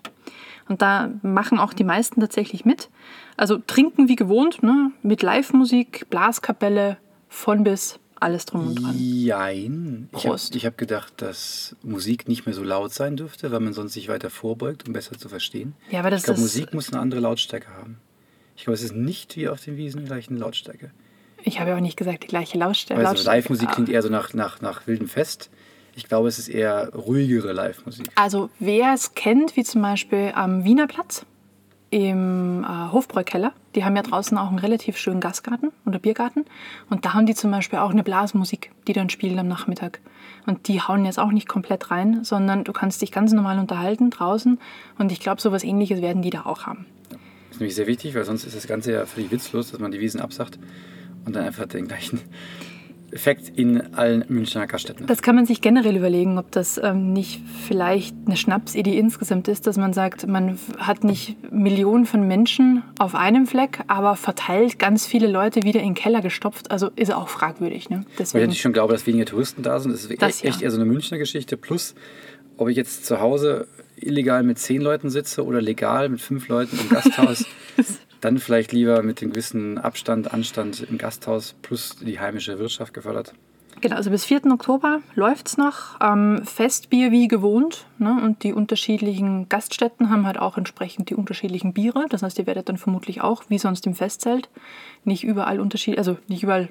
Und 0.68 0.82
da 0.82 1.12
machen 1.22 1.60
auch 1.60 1.74
die 1.74 1.84
meisten 1.84 2.22
tatsächlich 2.22 2.66
mit. 2.66 2.90
Also 3.38 3.58
trinken 3.58 4.08
wie 4.08 4.16
gewohnt, 4.16 4.64
ne? 4.64 4.92
mit 5.04 5.22
Live-Musik, 5.22 6.08
Blaskapelle, 6.10 6.98
von 7.30 7.64
bis, 7.64 8.00
alles 8.20 8.46
drum 8.46 8.68
und 8.68 8.76
dran. 8.76 8.96
Jein. 8.98 10.10
Ich 10.12 10.18
habe 10.20 10.30
Prost. 10.30 10.56
hab 10.56 10.78
gedacht, 10.78 11.14
dass 11.18 11.76
Musik 11.84 12.28
nicht 12.28 12.46
mehr 12.46 12.56
so 12.56 12.64
laut 12.64 12.94
sein 12.94 13.18
dürfte, 13.18 13.52
weil 13.52 13.60
man 13.60 13.74
sonst 13.74 13.94
sich 13.94 14.08
weiter 14.08 14.30
vorbeugt, 14.30 14.88
um 14.88 14.94
besser 14.94 15.18
zu 15.18 15.30
verstehen. 15.30 15.74
Ja, 15.92 16.00
aber 16.00 16.10
das 16.10 16.22
ich 16.22 16.26
glaube, 16.26 16.40
ist- 16.40 16.44
Musik 16.44 16.74
muss 16.74 16.92
eine 16.92 17.02
andere 17.02 17.20
Lautstärke 17.22 17.68
haben. 17.70 17.98
Ich 18.58 18.64
glaube, 18.64 18.76
es 18.76 18.84
ist 18.84 18.96
nicht 18.96 19.36
wie 19.36 19.50
auf 19.50 19.62
den 19.64 19.76
Wiesen 19.78 20.02
die 20.02 20.06
gleiche 20.08 20.34
Lautstärke. 20.34 20.92
Ich 21.44 21.60
habe 21.60 21.72
ja 21.72 21.76
auch 21.76 21.82
nicht 21.82 21.98
gesagt, 21.98 22.24
die 22.24 22.28
gleiche 22.28 22.58
Lautstärke. 22.58 23.00
Also 23.02 23.14
Lautstärke. 23.16 23.38
Live-Musik 23.38 23.70
klingt 23.72 23.90
eher 23.90 24.02
so 24.02 24.10
nach, 24.10 24.34
nach, 24.34 24.62
nach 24.62 24.88
wildem 24.88 25.08
Fest. 25.08 25.50
Ich 25.96 26.06
glaube, 26.08 26.28
es 26.28 26.40
ist 26.40 26.48
eher 26.48 26.90
ruhigere 26.94 27.54
Live-Musik. 27.54 28.08
Also 28.16 28.50
wer 28.60 28.94
es 28.94 29.14
kennt, 29.14 29.56
wie 29.56 29.64
zum 29.64 29.82
Beispiel 29.82 30.32
am 30.36 30.64
Wiener 30.64 30.88
Platz 30.88 31.26
im 31.90 32.64
äh, 32.64 32.92
Hofbräukeller, 32.92 33.54
die 33.76 33.86
haben 33.86 33.96
ja 33.96 34.02
draußen 34.02 34.38
auch 34.38 34.50
einen 34.50 34.60
relativ 34.60 34.98
schönen 34.98 35.20
Gastgarten 35.20 35.72
oder 35.86 36.00
Biergarten 36.00 36.46
und 36.90 37.06
da 37.06 37.14
haben 37.14 37.26
die 37.26 37.36
zum 37.36 37.52
Beispiel 37.52 37.80
auch 37.80 37.92
eine 37.92 38.04
Blasmusik, 38.04 38.72
die 38.88 38.94
dann 38.94 39.10
spielt 39.10 39.38
am 39.38 39.48
Nachmittag. 39.48 40.00
Und 40.46 40.68
die 40.68 40.82
hauen 40.82 41.06
jetzt 41.06 41.20
auch 41.20 41.32
nicht 41.32 41.48
komplett 41.48 41.92
rein, 41.92 42.24
sondern 42.24 42.64
du 42.64 42.74
kannst 42.74 43.02
dich 43.02 43.12
ganz 43.12 43.32
normal 43.32 43.60
unterhalten 43.60 44.10
draußen 44.10 44.60
und 44.98 45.12
ich 45.12 45.20
glaube, 45.20 45.42
sowas 45.42 45.64
ähnliches 45.64 46.02
werden 46.02 46.22
die 46.22 46.30
da 46.30 46.46
auch 46.46 46.66
haben. 46.66 46.86
Das 47.10 47.58
ist 47.58 47.60
nämlich 47.60 47.76
sehr 47.76 47.88
wichtig, 47.88 48.16
weil 48.16 48.26
sonst 48.26 48.46
ist 48.46 48.56
das 48.56 48.68
Ganze 48.68 48.92
ja 48.92 49.06
völlig 49.06 49.32
witzlos, 49.32 49.72
dass 49.72 49.80
man 49.80 49.92
die 49.92 50.00
Wiesen 50.00 50.20
absagt 50.20 50.60
und 51.26 51.36
dann 51.36 51.46
einfach 51.46 51.66
den 51.66 51.88
gleichen 51.88 52.20
Effekt 53.16 53.58
in 53.58 53.96
allen 53.96 54.26
Münchner 54.28 54.68
Gaststätten. 54.68 55.08
Das 55.08 55.22
kann 55.22 55.36
man 55.36 55.46
sich 55.46 55.62
generell 55.62 55.96
überlegen, 55.96 56.38
ob 56.38 56.52
das 56.52 56.78
ähm, 56.78 57.14
nicht 57.14 57.42
vielleicht 57.66 58.14
eine 58.26 58.36
Schnapsidee 58.36 59.00
insgesamt 59.00 59.48
ist, 59.48 59.66
dass 59.68 59.78
man 59.78 59.94
sagt, 59.94 60.28
man 60.28 60.60
hat 60.78 61.06
nicht 61.06 61.38
Millionen 61.52 62.06
von 62.06 62.28
Menschen 62.28 62.84
auf 63.00 63.16
einem 63.16 63.48
Fleck, 63.48 63.80
aber 63.88 64.18
verteilt 64.18 64.80
ganz 64.80 65.08
viele 65.08 65.28
Leute 65.28 65.64
wieder 65.64 65.80
in 65.80 65.90
den 65.90 65.94
Keller 65.94 66.22
gestopft. 66.22 66.72
Also 66.72 66.92
ist 66.98 67.14
auch 67.14 67.30
fragwürdig. 67.30 67.90
Ne? 67.90 67.98
Weil 67.98 68.04
ich 68.12 68.18
Deswegen, 68.18 68.54
schon 68.54 68.74
glaube, 68.74 68.92
dass 68.92 69.08
weniger 69.08 69.26
Touristen 69.26 69.64
da 69.64 69.80
sind. 69.80 69.94
Das 69.94 70.04
ist 70.04 70.22
Das 70.22 70.44
echt 70.44 70.60
ja. 70.60 70.66
eher 70.66 70.72
so 70.72 70.78
eine 70.78 70.86
Münchner 70.86 71.18
Geschichte. 71.18 71.56
Plus, 71.56 71.96
ob 72.58 72.68
ich 72.68 72.76
jetzt 72.76 73.06
zu 73.06 73.22
Hause 73.22 73.68
illegal 73.96 74.44
mit 74.44 74.60
zehn 74.60 74.82
Leuten 74.82 75.10
sitze 75.10 75.46
oder 75.46 75.62
legal 75.62 76.10
mit 76.10 76.20
fünf 76.20 76.50
Leuten 76.50 76.78
im 76.78 76.90
Gasthaus, 76.90 77.46
dann 78.26 78.40
vielleicht 78.40 78.72
lieber 78.72 79.04
mit 79.04 79.22
dem 79.22 79.30
gewissen 79.30 79.78
Abstand, 79.78 80.34
Anstand 80.34 80.86
im 80.90 80.98
Gasthaus 80.98 81.54
plus 81.62 81.96
die 82.02 82.20
heimische 82.20 82.58
Wirtschaft 82.58 82.94
gefördert. 82.94 83.34
genau, 83.82 83.96
also 83.96 84.10
bis 84.10 84.26
4. 84.26 84.46
Oktober 84.52 85.02
läuft 85.14 85.48
es 85.48 85.58
noch. 85.58 86.00
Ähm, 86.02 86.42
Festbier 86.44 87.12
wie 87.12 87.28
gewohnt. 87.28 87.86
Ne? 88.00 88.20
Und 88.24 88.44
die 88.44 88.52
unterschiedlichen 88.52 89.48
Gaststätten 89.48 90.10
haben 90.10 90.26
halt 90.26 90.40
auch 90.40 90.58
entsprechend 90.58 91.12
die 91.12 91.16
unterschiedlichen 91.16 91.74
Biere. 91.74 92.08
Das 92.10 92.24
heißt, 92.24 92.40
ihr 92.40 92.48
werdet 92.48 92.68
dann 92.68 92.78
vermutlich 92.78 93.22
auch, 93.22 93.44
wie 93.48 93.60
sonst 93.60 93.86
im 93.86 93.94
Festzelt, 93.94 94.50
nicht 95.04 95.24
überall 95.24 95.60
Unterschied, 95.60 96.00
also 96.00 96.18
nicht 96.28 96.42
überall 96.42 96.70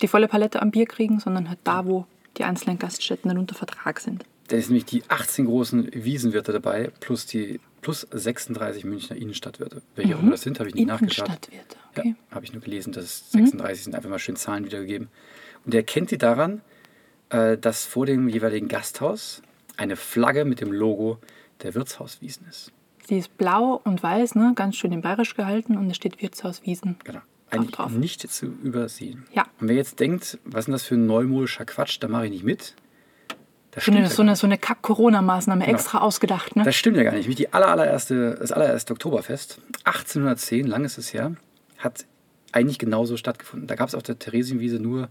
die 0.00 0.08
volle 0.08 0.26
Palette 0.26 0.60
am 0.60 0.72
Bier 0.72 0.86
kriegen, 0.86 1.20
sondern 1.20 1.48
halt 1.48 1.60
da, 1.62 1.86
wo 1.86 2.06
die 2.38 2.44
einzelnen 2.44 2.80
Gaststätten 2.80 3.28
dann 3.28 3.38
unter 3.38 3.54
Vertrag 3.54 4.00
sind. 4.00 4.24
Da 4.48 4.56
ist 4.56 4.68
nämlich 4.68 4.86
die 4.86 5.04
18 5.06 5.44
großen 5.46 5.90
Wiesenwirte 5.92 6.52
dabei, 6.52 6.90
plus 6.98 7.24
die 7.26 7.60
plus 7.82 8.06
36 8.10 8.84
Münchner 8.84 9.16
Innenstadtwirte. 9.16 9.82
Welche 9.96 10.16
auch 10.16 10.20
immer 10.20 10.30
das 10.30 10.42
sind, 10.42 10.58
habe 10.58 10.70
ich 10.70 10.74
nicht 10.74 10.86
nachgeschaut. 10.86 11.28
Innenstadtwirte, 11.28 11.76
okay. 11.90 12.14
Ja, 12.30 12.34
habe 12.34 12.44
ich 12.46 12.52
nur 12.54 12.62
gelesen, 12.62 12.92
dass 12.92 13.04
es 13.04 13.32
36 13.32 13.84
sind, 13.84 13.94
einfach 13.94 14.08
mal 14.08 14.18
schön 14.18 14.36
Zahlen 14.36 14.64
wiedergegeben. 14.64 15.08
Und 15.66 15.74
er 15.74 15.80
erkennt 15.80 16.10
die 16.10 16.18
daran, 16.18 16.62
äh, 17.28 17.58
dass 17.58 17.84
vor 17.84 18.06
dem 18.06 18.28
jeweiligen 18.28 18.68
Gasthaus 18.68 19.42
eine 19.76 19.96
Flagge 19.96 20.44
mit 20.44 20.60
dem 20.60 20.72
Logo 20.72 21.18
der 21.62 21.74
Wirtshauswiesen 21.74 22.46
ist. 22.48 22.72
Sie 23.06 23.18
ist 23.18 23.36
blau 23.36 23.80
und 23.84 24.02
weiß, 24.02 24.36
ne? 24.36 24.52
ganz 24.54 24.76
schön 24.76 24.92
in 24.92 25.02
bayerisch 25.02 25.34
gehalten 25.34 25.76
und 25.76 25.90
es 25.90 25.96
steht 25.96 26.22
Wirtshaus 26.22 26.64
Wiesen. 26.64 26.96
Genau. 27.04 27.20
Eigentlich 27.50 27.72
drauf. 27.72 27.92
nicht 27.92 28.20
zu 28.20 28.46
übersehen. 28.46 29.26
Ja. 29.34 29.46
Und 29.60 29.68
wer 29.68 29.76
jetzt 29.76 30.00
denkt, 30.00 30.38
was 30.44 30.60
ist 30.60 30.66
denn 30.66 30.72
das 30.72 30.84
für 30.84 30.94
ein 30.94 31.06
neumodischer 31.06 31.66
Quatsch, 31.66 31.98
da 32.00 32.08
mache 32.08 32.26
ich 32.26 32.30
nicht 32.30 32.44
mit. 32.44 32.74
Das 33.72 33.84
So 33.86 33.90
eine, 33.90 34.00
stimmt, 34.00 34.16
so 34.16 34.22
ja, 34.22 34.26
eine, 34.28 34.36
so 34.36 34.46
eine 34.46 34.58
Kack-Corona-Maßnahme 34.58 35.66
extra 35.66 35.98
ausgedacht. 35.98 36.54
Ne? 36.56 36.62
das 36.62 36.76
stimmt 36.76 36.96
ja 36.98 37.02
gar 37.04 37.12
nicht. 37.12 37.38
Die 37.38 37.52
aller, 37.52 37.68
allererste, 37.68 38.36
das 38.38 38.52
allererste 38.52 38.92
Oktoberfest, 38.92 39.58
1810, 39.84 40.66
lang 40.66 40.84
ist 40.84 40.98
es 40.98 41.12
her, 41.14 41.34
hat 41.78 42.04
eigentlich 42.52 42.78
genauso 42.78 43.16
stattgefunden. 43.16 43.66
Da 43.66 43.74
gab 43.74 43.88
es 43.88 43.94
auf 43.94 44.02
der 44.02 44.18
Theresienwiese 44.18 44.78
nur 44.78 45.08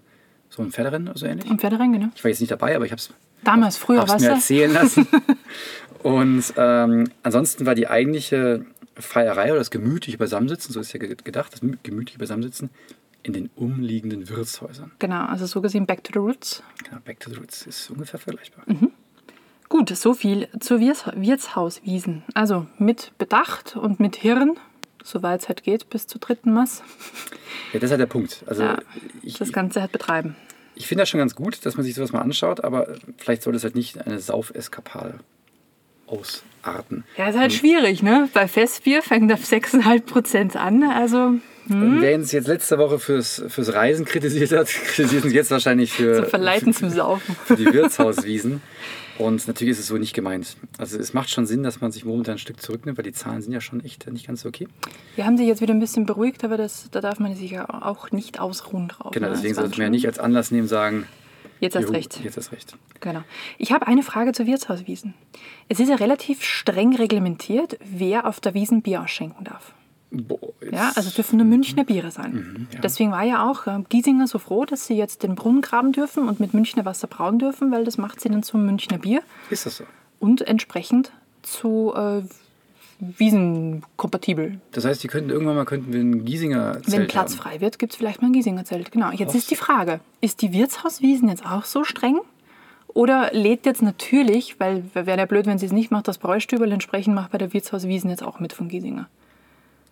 so 0.50 0.62
ein 0.62 0.72
Pferderennen 0.72 1.08
oder 1.10 1.18
so 1.18 1.25
ähnlich. 1.25 1.50
Im 1.50 1.58
Pferderennen, 1.60 1.94
genau. 1.94 2.12
Ich 2.15 2.24
war 2.24 2.30
jetzt 2.30 2.39
nicht 2.39 2.51
dabei, 2.51 2.75
aber 2.75 2.86
ich 2.86 2.91
habe 2.91 3.00
es 3.00 3.12
Damals, 3.44 3.77
früher, 3.77 4.01
hab's 4.01 4.13
weißt 4.13 4.25
mir 4.25 4.32
erzählen 4.32 4.72
lassen. 4.72 5.08
Und 6.03 6.44
ähm, 6.58 7.10
ansonsten 7.24 7.65
war 7.65 7.74
die 7.75 7.88
eigentliche 7.88 8.65
Feierei 8.96 9.50
oder 9.50 9.60
das 9.60 9.72
gemütliche 9.72 10.18
Beisammensitzen, 10.18 10.72
so 10.74 10.80
ist 10.80 10.94
ja 10.94 11.00
ge- 11.00 11.15
gedacht, 11.24 11.53
das 11.53 11.62
gemütliche 11.84 12.20
Beisammensitzen 12.20 12.70
in 13.24 13.34
den 13.34 13.50
umliegenden 13.56 14.28
Wirtshäusern. 14.30 14.92
Genau, 15.00 15.25
also 15.25 15.46
so 15.46 15.62
gesehen 15.62 15.86
Back 15.86 16.04
to 16.04 16.12
the 16.13 16.20
Roots. 16.20 16.63
Genau, 16.84 17.00
Back 17.04 17.20
to 17.20 17.30
the 17.30 17.36
Roots 17.38 17.66
ist 17.68 17.90
ungefähr 17.92 18.20
vergleichbar. 18.20 18.63
Gut, 19.70 19.90
so 19.96 20.13
viel 20.13 20.48
zu 20.60 20.80
Wirts 20.80 21.06
Wirtshauswiesen. 21.16 22.24
Also 22.34 22.66
mit 22.78 23.12
Bedacht 23.18 23.75
und 23.78 24.00
mit 24.00 24.16
Hirn, 24.18 24.58
soweit 25.04 25.42
es 25.42 25.48
halt 25.48 25.63
geht, 25.63 25.90
bis 25.90 26.08
zur 26.08 26.20
dritten 26.20 26.54
Mass. 26.54 26.84
Ja, 27.72 27.80
das 27.80 27.84
ist 27.84 27.92
halt 27.92 28.01
der 28.01 28.06
Punkt. 28.08 28.44
Also 28.48 28.63
Ja, 28.63 28.80
ich, 29.22 29.38
das 29.38 29.54
Ganze 29.54 29.82
halt 29.82 29.92
betreiben. 29.92 30.36
ich 30.75 30.88
finde 30.88 31.04
das 31.04 31.10
schon 31.10 31.20
ganz 31.20 31.36
gut, 31.36 31.66
dass 31.66 31.75
man 31.78 31.86
sich 31.86 31.94
sowas 31.96 32.12
mal 32.12 32.22
anschaut, 32.22 32.63
aber 32.63 32.96
vielleicht 33.18 33.44
sollte 33.44 33.58
es 33.58 33.63
halt 33.63 33.75
nicht 33.75 34.06
eine 34.06 34.20
Saufeskapade 34.20 35.20
ausarten. 36.08 37.06
Ja, 37.18 37.30
ist 37.30 37.38
halt 37.38 37.54
schwierig, 37.54 38.04
ne? 38.04 38.30
Bei 38.34 38.48
Festbier 38.48 39.01
fängt 39.01 39.32
auf 39.32 39.44
6,5% 39.44 40.58
an. 40.58 40.84
Also 40.84 41.36
Und 41.70 42.01
Wer 42.01 42.15
uns 42.15 42.32
jetzt 42.32 42.48
letzte 42.48 42.77
Woche 42.77 43.00
fürs, 43.00 43.44
fürs 43.48 43.74
Reisen 43.74 44.06
kritisiert 44.06 44.51
hat, 44.51 44.68
kritisiert 44.86 45.24
uns 45.24 45.34
jetzt 45.34 45.51
wahrscheinlich 45.51 45.94
für, 45.94 46.18
so 46.18 46.24
verleiten 46.24 46.74
für, 46.74 46.80
zum 46.82 46.89
Saufen. 46.89 47.36
für 47.46 47.56
die 47.56 47.65
Wirtshauswiesen. 47.74 48.62
Und 49.18 49.48
natürlich 49.48 49.74
ist 49.74 49.80
es 49.80 49.88
so 49.88 49.98
nicht 49.98 50.13
gemeint. 50.13 50.58
Also 50.80 50.98
es 50.98 51.13
macht 51.13 51.30
schon 51.30 51.46
Sinn, 51.46 51.62
dass 51.62 51.80
man 51.80 51.91
sich 51.91 52.06
momentan 52.06 52.36
ein 52.36 52.39
Stück 52.39 52.60
zurücknimmt, 52.60 52.98
weil 52.98 53.03
die 53.03 53.12
Zahlen 53.12 53.41
sind 53.41 53.53
ja 53.53 53.62
schon 53.62 53.84
echt 53.84 54.12
nicht 54.12 54.25
ganz 54.25 54.41
so 54.41 54.50
okay. 54.50 54.68
Wir 55.15 55.25
haben 55.25 55.38
sich 55.38 55.46
jetzt 55.46 55.62
wieder 55.62 55.74
ein 55.74 55.80
bisschen 55.80 56.06
beruhigt, 56.06 56.44
aber 56.44 56.58
das, 56.58 56.89
da 56.91 57.01
darf 57.01 57.20
man 57.20 57.36
sich 57.36 57.51
ja 57.51 57.70
auch 57.70 58.10
nicht 58.12 58.39
ausruhen 58.39 58.88
drauf. 58.88 59.12
Genau, 59.12 59.27
ne? 59.27 59.34
deswegen 59.34 59.53
sollte 59.53 59.72
man 59.72 59.82
ja 59.82 59.89
nicht 59.89 60.08
als 60.08 60.18
Anlass 60.18 60.50
nehmen, 60.50 60.68
sagen, 60.68 61.06
Jetzt 61.60 61.75
erst 61.75 61.94
recht. 61.94 62.20
Jetzt 62.24 62.38
erst 62.38 62.51
recht. 62.51 62.75
Genau. 63.01 63.22
Ich 63.60 63.72
habe 63.72 63.86
eine 63.86 64.01
Frage 64.01 64.32
zu 64.32 64.48
Wirtshauswiesen. 64.48 65.13
Es 65.70 65.80
ist 65.80 65.89
ja 65.89 65.96
relativ 65.96 66.44
streng 66.44 66.96
reglementiert, 66.96 67.77
wer 67.86 68.25
auf 68.25 68.39
der 68.39 68.56
Wiesen 68.56 68.82
Bier 68.82 69.03
ausschenken 69.03 69.46
darf. 69.46 69.75
Boah, 70.12 70.39
Ja, 70.72 70.91
also 70.96 71.08
es 71.08 71.15
dürfen 71.15 71.38
nur 71.38 71.46
Münchner 71.46 71.84
Biere 71.86 72.12
sein. 72.12 72.68
ja. 72.74 72.80
Deswegen 72.82 73.12
war 73.12 73.24
ja 73.24 73.50
auch 73.50 73.65
äh, 73.65 73.80
Giesinger 73.89 74.27
so 74.27 74.39
froh, 74.39 74.65
dass 74.65 74.86
sie 74.86 74.96
jetzt 74.96 75.24
den 75.24 75.36
Brunnen 75.36 75.62
graben 75.62 75.94
dürfen 75.94 76.27
und 76.27 76.39
mit 76.39 76.53
Münchner 76.53 76.84
Wasser 76.84 77.08
brauen 77.08 77.39
dürfen, 77.39 77.72
weil 77.72 77.86
das 77.86 77.98
macht 77.98 78.20
sie 78.20 78.30
dann 78.30 78.44
zum 78.44 78.65
Münchner 78.65 78.98
Bier 78.98 79.22
ist 79.50 79.65
das 79.65 79.77
so? 79.77 79.86
und 80.20 80.41
entsprechend 80.41 81.12
zu 81.44 81.94
äh, 81.96 82.22
Wiesen 83.00 83.84
kompatibel. 83.96 84.60
Das 84.74 84.86
heißt, 84.86 85.01
die 85.03 85.08
könnten 85.08 85.32
irgendwann 85.32 85.56
mal 85.56 85.65
könnten 85.65 85.91
wir 85.91 86.00
ein 86.00 86.24
Giesinger 86.24 86.74
Zelt 86.84 86.91
Wenn 86.91 87.08
Platz 87.08 87.32
haben. 87.32 87.41
frei 87.41 87.62
wird, 87.62 87.80
gibt 87.80 87.94
es 87.94 87.98
vielleicht 87.98 88.22
mal 88.22 88.27
ein 88.27 88.34
Giesinger 88.34 88.63
Zelt. 88.63 88.91
Genau. 88.91 89.10
Jetzt 89.12 89.34
ist 89.34 89.50
die 89.50 89.56
Frage, 89.56 90.01
ist 90.20 90.41
die 90.44 90.53
Wirtshauswiesen 90.53 91.27
jetzt 91.30 91.44
auch 91.46 91.65
so 91.65 91.84
streng? 91.84 92.20
Oder 92.94 93.32
lädt 93.34 93.65
jetzt 93.65 93.82
natürlich, 93.82 94.60
weil 94.60 94.84
wäre 94.94 95.18
ja 95.18 95.25
blöd, 95.25 95.46
wenn 95.48 95.58
sie 95.58 95.65
es 95.65 95.72
nicht 95.72 95.89
macht, 95.89 96.08
das 96.10 96.18
Bräustübel 96.20 96.72
entsprechend 96.72 97.15
macht 97.15 97.32
bei 97.32 97.38
der 97.39 97.53
Wirtshauswiesen 97.53 98.10
jetzt 98.10 98.22
auch 98.22 98.39
mit 98.39 98.53
von 98.53 98.68
Giesinger. 98.68 99.08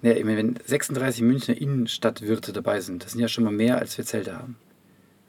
Ja, 0.02 0.12
ich 0.12 0.24
meine, 0.24 0.38
wenn 0.38 0.56
36 0.66 1.22
Münchner 1.22 1.58
Innenstadtwirte 1.58 2.54
dabei 2.54 2.80
sind, 2.80 3.04
das 3.04 3.12
sind 3.12 3.22
ja 3.22 3.28
schon 3.28 3.44
mal 3.44 3.52
mehr, 3.52 3.78
als 3.78 3.98
wir 3.98 4.06
Zelte 4.06 4.38
haben. 4.38 4.56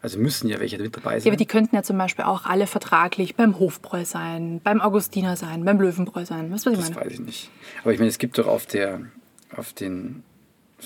Also 0.03 0.19
müssen 0.19 0.49
ja 0.49 0.61
welche 0.61 0.79
mit 0.79 0.97
dabei 0.97 1.19
sein. 1.19 1.27
Ja, 1.27 1.33
aber 1.33 1.37
die 1.37 1.47
könnten 1.47 1.77
ja 1.77 1.83
zum 1.83 1.99
Beispiel 1.99 2.25
auch 2.25 2.47
alle 2.47 2.67
vertraglich 2.67 3.37
beim 3.37 3.59
Hofbräu 3.59 4.05
sein, 4.05 4.61
beim 4.65 4.81
Augustiner 4.81 5.37
sein, 5.37 5.65
beim 5.65 5.79
Löwenbräu 5.79 6.25
sein. 6.25 6.50
Was 6.50 6.65
ich 6.65 6.79
das 6.79 6.91
meine? 6.91 7.05
weiß 7.05 7.12
ich 7.12 7.21
nicht. 7.21 7.50
Aber 7.83 7.93
ich 7.93 7.99
meine, 7.99 8.09
es 8.09 8.19
gibt 8.19 8.39
doch 8.39 8.47
auf 8.47 8.65
der, 8.65 9.03
auf 9.55 9.75
den 9.75 10.23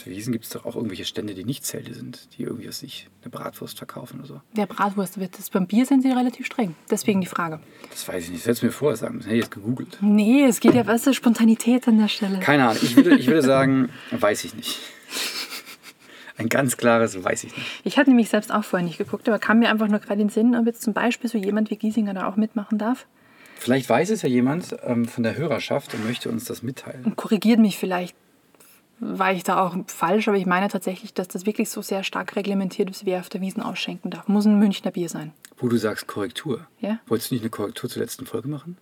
den 0.03 0.13
Wiesen 0.13 0.33
gibt 0.33 0.45
es 0.45 0.51
doch 0.51 0.65
auch 0.65 0.77
irgendwelche 0.77 1.05
Stände, 1.05 1.35
die 1.35 1.45
nicht 1.45 1.65
Zelte 1.65 1.95
sind, 1.95 2.29
die 2.37 2.43
irgendwie 2.43 2.69
aus 2.69 2.81
sich 2.81 3.09
eine 3.23 3.31
Bratwurst 3.31 3.79
verkaufen 3.79 4.21
oder 4.21 4.27
so. 4.27 4.41
Der 4.57 4.67
Bratwurst 4.67 5.19
wird 5.19 5.39
das. 5.39 5.51
Beim 5.51 5.67
Bier 5.67 5.87
sind 5.87 6.03
sie 6.03 6.11
relativ 6.11 6.47
streng. 6.47 6.75
Deswegen 6.91 7.21
die 7.21 7.27
Frage. 7.27 7.61
Das 7.91 8.07
weiß 8.09 8.25
ich 8.25 8.31
nicht. 8.31 8.47
Du 8.47 8.67
mir 8.67 8.73
vorher 8.73 8.97
sagen 8.97 9.17
müssen. 9.17 9.29
Hätte 9.29 9.37
ich 9.37 9.45
jetzt 9.45 9.53
gegoogelt. 9.53 9.99
Nee, 10.01 10.45
es 10.45 10.61
geht 10.61 10.75
ja, 10.75 10.87
weißt 10.87 11.07
du, 11.07 11.15
Spontanität 11.15 11.87
an 11.89 11.99
der 11.99 12.09
Stelle. 12.09 12.39
Keine 12.41 12.69
Ahnung. 12.69 12.83
Ich 12.83 12.97
würde, 12.97 13.17
ich 13.17 13.27
würde 13.27 13.43
sagen, 13.43 13.91
weiß 14.11 14.45
ich 14.45 14.55
nicht. 14.55 14.81
Ein 16.37 16.49
ganz 16.49 16.77
klares 16.77 17.23
weiß 17.23 17.45
ich 17.45 17.57
nicht. 17.57 17.67
Ich 17.85 17.97
hatte 17.97 18.11
nämlich 18.11 18.29
selbst 18.29 18.53
auch 18.53 18.65
vorher 18.65 18.85
nicht 18.85 18.99
geguckt, 18.99 19.29
aber 19.29 19.39
kam 19.39 19.61
mir 19.61 19.71
einfach 19.71 19.87
nur 19.89 20.01
gerade 20.01 20.21
in 20.21 20.29
den 20.29 20.31
Sinn, 20.31 20.57
ob 20.57 20.67
jetzt 20.67 20.83
zum 20.83 20.93
Beispiel 20.93 21.31
so 21.31 21.39
jemand 21.39 21.71
wie 21.71 21.77
Giesinger 21.77 22.15
da 22.15 22.29
auch 22.29 22.37
mitmachen 22.37 22.79
darf. 22.79 23.07
Vielleicht 23.57 23.89
weiß 23.89 24.11
es 24.11 24.23
ja 24.23 24.29
jemand 24.29 24.77
ähm, 24.83 25.07
von 25.07 25.23
der 25.23 25.37
Hörerschaft 25.37 25.95
und 25.95 26.05
möchte 26.05 26.29
uns 26.29 26.45
das 26.45 26.63
mitteilen. 26.63 27.05
Und 27.05 27.17
korrigiert 27.17 27.61
mich 27.61 27.79
vielleicht, 27.79 28.17
war 29.05 29.33
ich 29.33 29.45
da 29.45 29.61
auch 29.61 29.77
falsch, 29.87 30.29
aber 30.29 30.37
ich 30.37 30.47
meine 30.47 30.69
tatsächlich, 30.69 31.15
dass 31.15 31.29
das 31.29 31.47
wirklich 31.47 31.69
so 31.69 31.83
sehr 31.83 32.03
stark 32.03 32.37
reglementiert 32.37 32.91
ist, 32.91 33.05
wer 33.05 33.21
auf 33.21 33.29
der 33.29 33.41
Wiesen 33.41 33.63
ausschenken 33.63 34.11
darf. 34.11 34.29
Muss 34.29 34.47
ein 34.47 34.59
Münchner 34.59 34.91
Bier 34.91 35.09
sein. 35.09 35.33
Wo 35.59 35.69
du 35.69 35.77
sagst 35.77 36.07
Korrektur. 36.07 36.67
Ja? 36.81 36.99
Wolltest 37.07 37.31
du 37.31 37.35
nicht 37.35 37.43
eine 37.43 37.51
Korrektur 37.51 37.89
zur 37.91 38.03
letzten 38.03 38.27
Folge 38.27 38.49
machen? 38.49 38.77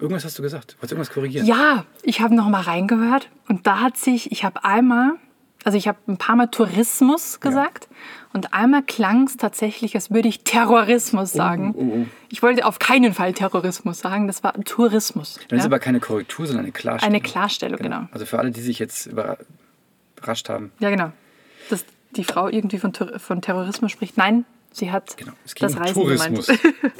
Irgendwas 0.00 0.24
hast 0.24 0.38
du 0.38 0.42
gesagt. 0.42 0.76
Wolltest 0.76 0.92
du 0.92 0.94
irgendwas 0.96 1.14
korrigieren? 1.14 1.46
Ja, 1.46 1.84
ich 2.02 2.20
habe 2.20 2.34
noch 2.34 2.48
mal 2.48 2.60
reingehört 2.60 3.30
und 3.48 3.66
da 3.66 3.80
hat 3.80 3.96
sich, 3.96 4.30
ich 4.30 4.44
habe 4.44 4.64
einmal, 4.64 5.12
also 5.68 5.76
ich 5.76 5.86
habe 5.86 5.98
ein 6.08 6.16
paar 6.16 6.34
Mal 6.34 6.46
Tourismus 6.46 7.40
gesagt 7.40 7.88
und 8.32 8.54
einmal 8.54 8.82
klang 8.82 9.26
es 9.26 9.36
tatsächlich, 9.36 9.94
als 9.94 10.10
würde 10.10 10.26
ich 10.26 10.40
Terrorismus 10.42 11.30
sagen. 11.34 11.74
oh, 11.76 11.82
oh. 11.82 12.06
Ich 12.30 12.42
wollte 12.42 12.64
auf 12.64 12.78
keinen 12.78 13.12
Fall 13.12 13.34
Terrorismus 13.34 13.98
sagen, 13.98 14.26
das 14.28 14.42
war 14.42 14.54
Tourismus. 14.64 15.36
Ist 15.36 15.52
ja? 15.52 15.64
aber 15.66 15.78
keine 15.78 16.00
Korrektur, 16.00 16.46
sondern 16.46 16.64
eine 16.64 16.72
Klarstellung. 16.72 17.14
Eine 17.14 17.22
Klarstellung, 17.22 17.78
genau. 17.80 18.08
Also 18.12 18.24
für 18.24 18.38
alle, 18.38 18.50
die 18.50 18.62
sich 18.62 18.78
jetzt 18.78 19.08
überra- 19.08 19.36
überrascht 20.16 20.48
haben. 20.48 20.72
Ja, 20.78 20.88
genau. 20.88 21.12
Dass 21.68 21.84
die 22.12 22.24
Frau 22.24 22.48
irgendwie 22.48 22.78
von, 22.78 22.94
von 22.94 23.42
Terrorismus 23.42 23.92
spricht. 23.92 24.16
Nein, 24.16 24.46
sie 24.72 24.90
hat 24.90 25.18
Genau. 25.18 25.32
Es 25.44 25.54
ging 25.54 25.66
das 25.68 25.76
um 25.76 25.82
Reisen 25.82 25.94
Tourismus. 25.94 26.46
gemeint. 26.46 26.62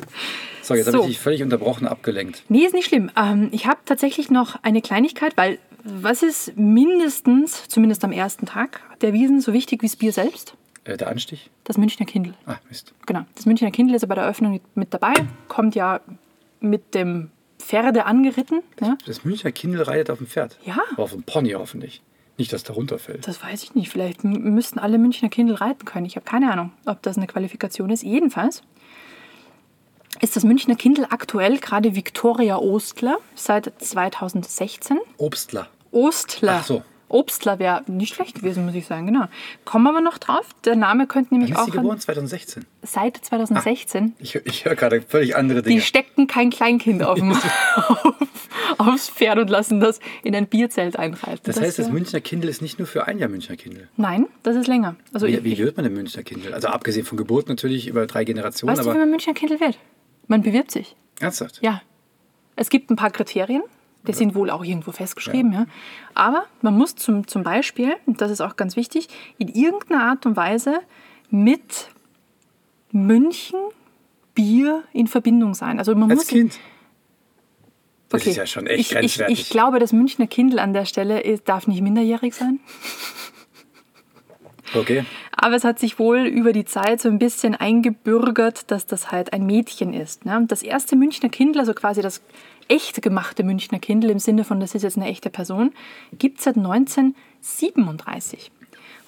So, 0.61 0.75
jetzt 0.75 0.85
So. 0.85 0.93
habe 0.99 1.05
ich 1.05 1.13
dich 1.17 1.19
völlig 1.19 1.43
unterbrochen, 1.43 1.89
abgelenkt. 1.89 2.43
Nee, 2.51 2.67
ist 2.67 2.75
nicht 2.75 2.89
schlimm. 2.89 3.11
Ähm, 3.17 3.49
ich 3.53 3.67
habe 3.67 3.79
tatsächlich 3.87 4.31
noch 4.31 4.63
eine 4.63 4.83
Kleinigkeit, 4.83 5.35
weil 5.35 5.59
was 5.85 6.23
ist 6.23 6.57
mindestens, 6.57 7.69
zumindest 7.69 8.05
am 8.05 8.13
ersten 8.13 8.47
Tag 8.47 8.81
der 9.01 9.13
Wiesen, 9.13 9.41
so 9.41 9.53
wichtig 9.53 9.83
wie 9.83 9.87
das 9.87 9.97
Bier 9.97 10.13
selbst? 10.13 10.55
Äh, 10.85 10.97
der 10.97 11.09
Anstich? 11.09 11.51
Das 11.65 11.79
Münchner 11.79 12.07
Kindl. 12.07 12.35
Ah, 12.47 12.57
Mist. 12.69 12.95
Genau. 13.07 13.25
Das 13.35 13.47
Münchner 13.47 13.71
Kindl 13.71 13.95
ist 13.95 14.03
ja 14.03 14.09
bei 14.09 14.15
der 14.15 14.25
Eröffnung 14.25 14.53
mit, 14.53 14.77
mit 14.77 14.95
dabei, 14.95 15.15
kommt 15.49 15.75
ja 15.75 16.01
mit 16.61 16.95
dem 16.95 17.31
Pferde 17.59 18.07
angeritten. 18.07 18.63
Ne? 18.81 18.97
Das 19.07 19.25
Münchner 19.25 19.53
Kindle 19.53 19.87
reitet 19.87 20.11
auf 20.11 20.19
dem 20.19 20.27
Pferd. 20.27 20.59
Ja. 20.65 20.79
Aber 20.93 21.05
auf 21.05 21.13
dem 21.13 21.23
Pony 21.23 21.51
hoffentlich. 21.51 22.03
Nicht, 22.39 22.53
dass 22.53 22.63
der 22.63 22.77
runterfällt. 22.77 23.27
Das 23.27 23.43
weiß 23.43 23.65
ich 23.65 23.75
nicht. 23.75 23.91
Vielleicht 23.91 24.23
müssten 24.23 24.79
alle 24.79 24.97
Münchner 24.97 25.29
Kindl 25.29 25.55
reiten 25.55 25.85
können. 25.85 26.07
Ich 26.07 26.15
habe 26.15 26.25
keine 26.25 26.53
Ahnung, 26.53 26.73
ob 26.87 27.03
das 27.03 27.17
eine 27.17 27.27
Qualifikation 27.27 27.91
ist. 27.91 28.05
Jedenfalls 28.05 28.63
ist 30.21 30.37
das 30.37 30.45
Münchner 30.45 30.75
Kindl 30.75 31.07
aktuell 31.11 31.59
gerade 31.59 31.95
Viktoria 31.95 32.57
Ostler 32.57 33.19
seit 33.35 33.73
2016. 33.79 34.99
Obstler. 35.17 35.69
Ostler. 35.91 36.59
Ach 36.61 36.67
so. 36.67 36.83
Obstler 37.09 37.59
wäre 37.59 37.83
nicht 37.87 38.15
schlecht 38.15 38.37
gewesen, 38.37 38.67
muss 38.67 38.75
ich 38.75 38.87
sagen, 38.87 39.07
genau. 39.07 39.27
Kommen 39.65 39.85
wir 39.85 39.91
aber 39.91 40.01
noch 40.01 40.19
drauf. 40.19 40.47
Der 40.65 40.77
Name 40.77 41.07
könnte 41.07 41.35
nämlich 41.35 41.55
Wann 41.55 41.57
ist 41.57 41.63
auch 41.63 41.73
sie 41.73 41.79
geboren? 41.79 41.99
2016. 41.99 42.67
seit 42.83 43.17
2016. 43.17 44.15
Ich, 44.19 44.35
ich 44.35 44.65
höre 44.65 44.77
gerade 44.77 45.01
völlig 45.03 45.37
andere 45.37 45.63
Dinge. 45.63 45.77
Die 45.77 45.81
stecken 45.81 46.27
kein 46.27 46.51
Kleinkind 46.51 47.03
auf 47.03 47.19
dem, 47.19 47.33
auf, 47.77 48.15
aufs 48.79 49.09
Pferd 49.09 49.39
und 49.39 49.49
lassen 49.49 49.81
das 49.81 50.01
in 50.23 50.35
ein 50.35 50.47
Bierzelt 50.47 50.99
einreiten. 50.99 51.41
Das 51.45 51.61
heißt, 51.61 51.79
das 51.79 51.91
Münchner 51.91 52.21
Kindle 52.21 52.51
ist 52.51 52.63
nicht 52.63 52.79
nur 52.79 52.87
für 52.87 53.07
ein 53.07 53.19
Jahr 53.19 53.29
Münchner 53.29 53.57
Kindle. 53.57 53.89
Nein, 53.97 54.27
das 54.43 54.57
ist 54.57 54.67
länger. 54.67 54.97
Also 55.13 55.27
Wie, 55.27 55.35
ich, 55.35 55.45
wie 55.45 55.59
wird 55.59 55.77
man 55.77 55.85
denn 55.85 55.95
Münchner 55.95 56.23
Kindle? 56.23 56.53
Also 56.55 56.69
abgesehen 56.69 57.07
von 57.07 57.17
Geburt 57.17 57.49
natürlich 57.49 57.89
über 57.89 58.07
drei 58.07 58.25
Generationen, 58.25 58.77
weißt 58.77 58.83
du, 58.83 58.87
wie 58.87 58.91
aber 58.91 59.01
man 59.01 59.11
Münchner 59.11 59.35
Kindl 59.35 59.61
wird? 59.61 59.79
Man 60.29 60.43
bewirbt 60.43 60.71
sich. 60.71 60.95
ernsthaft. 61.21 61.59
Ja. 61.63 61.83
Es 62.57 62.71
gibt 62.71 62.91
ein 62.91 62.97
paar 62.97 63.11
Kriterien, 63.11 63.63
die 64.07 64.13
sind 64.13 64.35
wohl 64.35 64.51
auch 64.51 64.65
irgendwo 64.65 64.91
festgeschrieben, 64.93 65.53
ja. 65.53 65.67
Aber 66.15 66.47
man 66.63 66.75
muss 66.77 66.95
zum, 66.97 67.27
zum 67.27 67.43
Beispiel, 67.43 67.95
und 68.07 68.21
das 68.21 68.31
ist 68.31 68.41
auch 68.41 68.57
ganz 68.57 68.75
wichtig, 68.77 69.09
in 69.39 69.49
irgendeiner 69.49 70.05
Art 70.05 70.25
und 70.27 70.37
Weise 70.37 70.81
mit 71.31 71.89
München 72.91 73.59
Bier 74.35 74.85
in 74.93 75.07
Verbindung 75.09 75.55
sein. 75.55 75.79
Also 75.79 75.95
man 75.95 76.11
Als 76.11 76.21
muss 76.21 76.27
Kind. 76.29 76.59
Das 78.09 78.23
Okay. 78.23 78.31
ist 78.31 78.37
ja 78.37 78.47
schon 78.47 78.67
echt 78.67 78.79
ich, 78.81 78.87
ich, 78.87 78.93
grenzwertig. 78.95 79.41
ich 79.41 79.51
glaube, 79.51 79.79
das 79.79 79.93
Münchner 79.93 80.27
Kindl 80.27 80.59
an 80.59 80.73
der 80.73 80.85
Stelle 80.87 81.21
ist, 81.21 81.49
darf 81.49 81.67
nicht 81.67 81.83
minderjährig 81.83 82.35
sein. 82.35 82.61
okay. 84.75 85.05
Aber 85.41 85.55
es 85.55 85.63
hat 85.63 85.79
sich 85.79 86.01
wohl 86.01 86.27
über 86.27 86.53
die 86.53 86.65
Zeit 86.65 87.01
so 87.01 87.09
ein 87.09 87.21
bisschen 87.21 87.55
eingebürgert, 87.55 88.73
dass 88.73 88.87
das 88.87 89.13
halt 89.13 89.33
ein 89.33 89.47
Mädchen 89.47 89.95
ist. 89.95 90.25
Ne? 90.25 90.45
Das 90.49 90.65
erste 90.65 90.97
Münchner 90.97 91.29
Kindl, 91.29 91.61
also 91.61 91.75
quasi 91.75 92.03
das 92.03 92.23
echt 92.67 93.01
gemachte 93.01 93.45
Münchner 93.45 93.79
Kindl 93.79 94.11
im 94.11 94.19
Sinne 94.19 94.43
von, 94.43 94.59
das 94.59 94.75
ist 94.75 94.83
jetzt 94.83 94.97
eine 94.97 95.07
echte 95.07 95.31
Person, 95.31 95.73
gibt 96.13 96.39
es 96.39 96.45
seit 96.45 96.57
1937. 96.57 98.51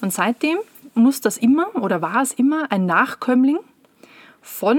Und 0.01 0.13
seitdem 0.13 0.59
muss 0.95 1.21
das 1.21 1.37
immer 1.37 1.75
oder 1.75 2.01
war 2.01 2.23
es 2.23 2.33
immer 2.33 2.71
ein 2.71 2.87
Nachkömmling 2.87 3.59
von 4.41 4.79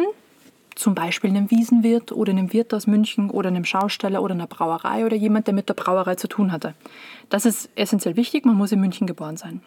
zum 0.75 0.95
Beispiel 0.95 1.31
einem 1.31 1.51
Wiesenwirt 1.51 2.13
oder 2.13 2.31
einem 2.31 2.53
Wirt 2.53 2.73
aus 2.73 2.87
München 2.87 3.29
oder 3.29 3.49
einem 3.49 3.65
Schausteller 3.65 4.23
oder 4.23 4.35
einer 4.35 4.47
Brauerei 4.47 5.05
oder 5.05 5.17
jemand, 5.17 5.47
der 5.47 5.53
mit 5.53 5.67
der 5.67 5.73
Brauerei 5.73 6.15
zu 6.15 6.29
tun 6.29 6.53
hatte. 6.53 6.75
Das 7.27 7.45
ist 7.45 7.69
essentiell 7.75 8.15
wichtig, 8.15 8.45
man 8.45 8.55
muss 8.55 8.71
in 8.71 8.79
München 8.79 9.05
geboren 9.05 9.35
sein. 9.35 9.61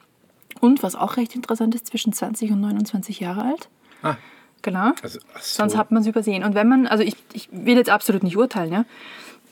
Und 0.61 0.83
was 0.83 0.95
auch 0.95 1.17
recht 1.17 1.35
interessant 1.35 1.75
ist, 1.75 1.87
zwischen 1.87 2.13
20 2.13 2.53
und 2.53 2.61
29 2.61 3.21
Jahre 3.21 3.45
alt. 3.45 3.69
Ah, 4.03 4.17
Genau. 4.63 4.93
also, 5.03 5.19
so. 5.21 5.27
Sonst 5.41 5.77
hat 5.77 5.91
man 5.91 6.01
es 6.01 6.09
übersehen. 6.09 6.43
Und 6.43 6.55
wenn 6.55 6.69
man, 6.69 6.87
also 6.87 7.05
ich, 7.05 7.15
ich 7.35 7.49
will 7.53 7.77
jetzt 7.77 7.91
absolut 7.91 8.23
nicht 8.23 8.37
urteilen, 8.37 8.73
ja. 8.73 8.85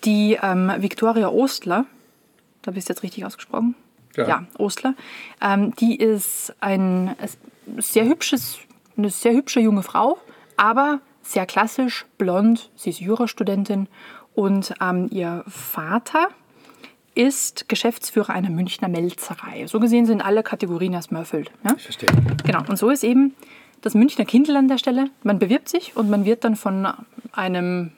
Die 0.04 0.38
ähm, 0.42 0.72
Viktoria 0.78 1.28
Ostler, 1.28 1.84
da 2.62 2.72
bist 2.72 2.88
du 2.88 2.92
jetzt 2.92 3.02
richtig 3.02 3.24
ausgesprochen? 3.24 3.76
Ja. 4.16 4.44
Ostler. 4.58 4.94
Ähm, 5.40 5.74
die 5.76 5.96
ist 5.96 6.54
ein 6.60 7.14
sehr 7.78 8.06
hübsches, 8.06 8.58
eine 8.96 9.10
sehr 9.10 9.32
hübsche 9.32 9.60
junge 9.60 9.82
Frau, 9.82 10.18
aber 10.56 11.00
sehr 11.22 11.46
klassisch, 11.46 12.06
blond. 12.18 12.70
Sie 12.74 12.90
ist 12.90 13.00
Jurastudentin 13.00 13.88
und 14.34 14.74
ähm, 14.80 15.08
ihr 15.10 15.44
Vater 15.46 16.28
ist 17.14 17.68
Geschäftsführer 17.68 18.30
einer 18.30 18.50
Münchner 18.50 18.88
Melzerei. 18.88 19.66
So 19.66 19.80
gesehen 19.80 20.06
sind 20.06 20.22
alle 20.22 20.42
Kategorien 20.42 20.94
erstmal 20.94 21.22
erfüllt. 21.22 21.50
Ja? 21.64 21.74
Ich 21.76 21.82
verstehe. 21.82 22.08
Genau, 22.44 22.60
und 22.66 22.76
so 22.78 22.90
ist 22.90 23.04
eben 23.04 23.34
das 23.82 23.94
Münchner 23.94 24.24
Kindle 24.24 24.56
an 24.58 24.68
der 24.68 24.78
Stelle. 24.78 25.10
Man 25.22 25.38
bewirbt 25.38 25.68
sich 25.68 25.96
und 25.96 26.08
man 26.08 26.24
wird 26.24 26.44
dann 26.44 26.56
von 26.56 26.88
einem 27.32 27.92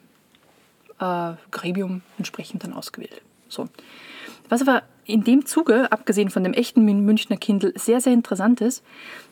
äh, 0.99 1.33
Gremium 1.51 2.01
entsprechend 2.17 2.63
dann 2.63 2.73
ausgewählt. 2.73 3.21
So. 3.47 3.67
Was 4.49 4.61
aber 4.61 4.83
in 5.05 5.23
dem 5.23 5.45
Zuge, 5.45 5.91
abgesehen 5.91 6.29
von 6.29 6.43
dem 6.43 6.53
echten 6.53 6.83
Mün- 6.85 7.01
Münchner 7.01 7.37
Kindle, 7.37 7.73
sehr, 7.75 8.01
sehr 8.01 8.13
interessant 8.13 8.61
ist, 8.61 8.83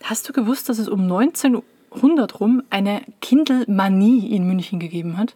hast 0.04 0.28
du 0.30 0.34
gewusst, 0.34 0.70
dass 0.70 0.78
es 0.78 0.88
um 0.88 1.02
1900 1.02 2.40
rum 2.40 2.64
eine 2.70 3.02
Kindle-Manie 3.22 4.36
in 4.36 4.48
München 4.48 4.80
gegeben 4.80 5.18
hat? 5.18 5.36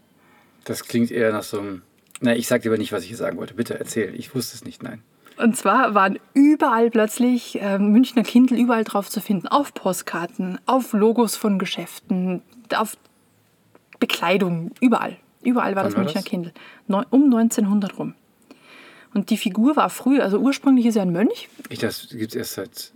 Das 0.63 0.84
klingt 0.84 1.12
eher 1.12 1.32
nach 1.32 1.44
so 1.44 1.60
einem. 1.60 1.82
Na, 2.22 2.36
ich 2.36 2.48
sag 2.48 2.62
dir 2.64 2.70
aber 2.70 2.78
nicht, 2.78 2.92
was 2.92 3.04
ich 3.04 3.10
hier 3.10 3.18
sagen 3.18 3.38
wollte. 3.38 3.54
Bitte 3.54 3.80
erzähl. 3.80 4.14
Ich 4.16 4.34
wusste 4.34 4.56
es 4.56 4.66
nicht, 4.66 4.82
nein. 4.84 5.02
Und 5.38 5.56
zwar 5.56 5.94
waren 5.94 6.18
überall 6.34 6.90
plötzlich 6.90 7.62
äh, 7.62 7.78
Münchner 7.78 8.24
Kindle 8.24 8.58
überall 8.58 8.84
drauf 8.84 9.08
zu 9.10 9.22
finden. 9.22 9.48
Auf 9.48 9.74
Postkarten, 9.76 10.58
auf 10.66 10.94
Logos 10.94 11.36
von 11.36 11.60
Geschäften, 11.60 12.42
auf 12.76 12.98
Bekleidung, 14.00 14.72
überall. 14.82 15.18
Überall 15.44 15.76
war 15.76 15.84
Wann 15.84 15.90
das 15.92 15.96
war 15.96 16.04
Münchner 16.04 16.22
das? 16.22 16.30
Kindle. 16.30 16.54
Neu, 16.88 17.04
um 17.12 17.26
1900 17.26 17.98
rum. 18.00 18.16
Und 19.14 19.30
die 19.30 19.38
Figur 19.38 19.76
war 19.76 19.90
früh, 19.90 20.20
also 20.20 20.40
ursprünglich 20.40 20.86
ist 20.88 20.96
er 20.96 21.04
ein 21.04 21.12
Mönch, 21.12 21.50
Ich, 21.70 21.80
das 21.80 22.10
gibt 22.10 22.32
es 22.32 22.36
erst 22.36 22.54
seit. 22.54 22.92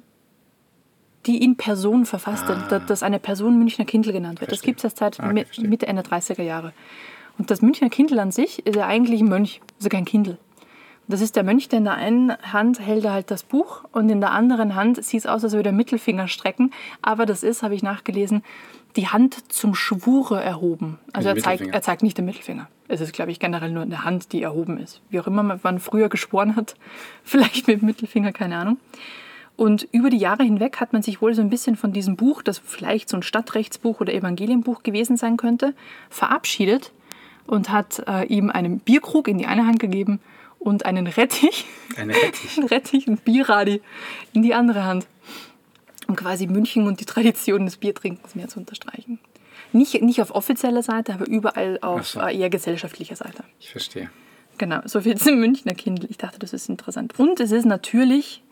die 1.28 1.44
in 1.44 1.56
Person 1.58 2.06
verfasst, 2.06 2.46
Ah. 2.50 2.80
dass 2.80 3.04
eine 3.04 3.20
Person 3.20 3.58
Münchner 3.60 3.86
Kindle 3.86 4.12
genannt 4.13 4.42
wird. 4.42 4.51
Das 4.51 4.58
Verstehe. 4.60 4.72
gibt 4.72 4.80
es 4.80 4.84
erst 4.86 4.98
seit 4.98 5.20
Ah, 5.20 5.30
okay. 5.30 5.46
Mitte, 5.68 5.88
Ende 5.88 6.01
30er 6.01 6.42
Jahre. 6.44 6.74
Und 7.41 7.50
das 7.50 7.63
Münchner 7.63 7.89
Kindle 7.89 8.21
an 8.21 8.29
sich 8.31 8.63
ist 8.67 8.75
ja 8.75 8.86
eigentlich 8.86 9.19
ein 9.19 9.27
Mönch, 9.27 9.62
also 9.79 9.89
kein 9.89 10.05
Kindle. 10.05 10.38
Das 11.07 11.21
ist 11.21 11.36
der 11.36 11.41
Mönch, 11.43 11.69
der 11.69 11.79
in 11.79 11.86
der 11.86 11.95
einen 11.95 12.38
Hand 12.53 12.79
hält 12.79 13.03
er 13.03 13.13
halt 13.13 13.31
das 13.31 13.41
Buch 13.41 13.83
und 13.91 14.10
in 14.12 14.21
der 14.21 14.29
anderen 14.29 14.75
Hand 14.75 15.03
sieht 15.03 15.21
es 15.21 15.25
aus, 15.25 15.43
als 15.43 15.53
würde 15.53 15.69
er 15.69 15.74
Mittelfinger 15.74 16.27
strecken. 16.27 16.71
Aber 17.01 17.25
das 17.25 17.41
ist, 17.41 17.63
habe 17.63 17.74
ich 17.74 17.81
nachgelesen, 17.81 18.43
die 18.95 19.07
Hand 19.07 19.51
zum 19.51 19.74
Schwure 19.74 20.39
erhoben. 20.39 21.00
Also 21.13 21.29
Mit 21.29 21.39
er 21.39 21.43
zeigt, 21.43 21.65
er 21.74 21.81
zeigt 21.81 22.03
nicht 22.03 22.15
den 22.19 22.25
Mittelfinger. 22.25 22.67
Es 22.88 23.01
ist, 23.01 23.12
glaube 23.12 23.31
ich, 23.31 23.39
generell 23.39 23.71
nur 23.71 23.81
eine 23.81 24.05
Hand, 24.05 24.33
die 24.33 24.43
erhoben 24.43 24.77
ist. 24.77 25.01
Wie 25.10 25.19
auch 25.19 25.25
immer 25.25 25.41
man- 25.41 25.60
man 25.63 25.79
früher 25.79 26.10
geschworen 26.10 26.55
hat. 26.55 26.75
Vielleicht 27.24 27.65
mit 27.67 27.81
dem 27.81 27.88
Mittelfinger, 27.88 28.33
keine 28.33 28.57
Ahnung. 28.57 28.77
Und 29.55 29.88
über 29.91 30.12
die 30.12 30.17
Jahre 30.19 30.43
hinweg 30.43 30.79
hat 30.79 30.93
man 30.93 31.01
sich 31.01 31.24
wohl 31.24 31.33
so 31.33 31.41
ein 31.41 31.50
bisschen 31.50 31.75
von 31.75 31.91
diesem 31.91 32.17
Buch, 32.17 32.43
das 32.43 32.60
vielleicht 32.60 33.10
so 33.10 33.17
ein 33.17 33.24
Stadtrechtsbuch 33.24 34.00
oder 34.00 34.13
Evangelienbuch 34.13 34.83
gewesen 34.83 35.17
sein 35.17 35.38
könnte, 35.38 35.74
verabschiedet 36.12 36.91
und 37.48 37.69
hat 37.69 38.03
äh, 38.07 38.25
ihm 38.25 38.50
einen 38.50 38.79
Bierkrug 38.79 39.27
in 39.27 39.38
die 39.38 39.45
eine 39.45 39.65
Hand 39.65 39.79
gegeben 39.79 40.19
und 40.60 40.86
einen 40.86 41.07
Rettich, 41.07 41.66
Eine 41.98 42.13
Rettich. 42.24 42.57
einen 42.57 42.68
Rettich, 42.68 43.07
ein 43.07 43.18
Bierradi 43.18 43.81
in 44.33 44.44
die 44.44 44.53
andere 44.53 44.83
Hand, 44.85 45.07
um 46.07 46.16
quasi 46.16 46.48
München 46.48 46.87
und 46.87 47.00
die 47.00 47.05
Tradition 47.05 47.66
des 47.66 47.77
Biertrinkens 47.77 48.35
mehr 48.35 48.48
zu 48.48 48.59
unterstreichen. 48.59 49.20
Nicht, 49.74 50.01
nicht 50.01 50.22
auf 50.22 50.31
offizieller 50.35 50.83
Seite, 50.83 51.13
aber 51.13 51.27
überall 51.27 51.79
auf 51.81 52.07
so. 52.07 52.20
äh, 52.20 52.37
eher 52.37 52.50
gesellschaftlicher 52.50 53.16
Seite. 53.16 53.44
Ich 53.59 53.70
verstehe. 53.70 54.09
Genau, 54.57 54.81
so 54.85 55.01
viel 55.01 55.18
zum 55.18 55.39
Münchner 55.39 55.74
Kindle. 55.74 56.07
Ich 56.09 56.18
dachte, 56.18 56.37
das 56.39 56.53
ist 56.53 56.68
interessant. 56.70 57.18
Und 57.18 57.39
es 57.39 57.51
ist 57.51 57.66
natürlich 57.66 58.44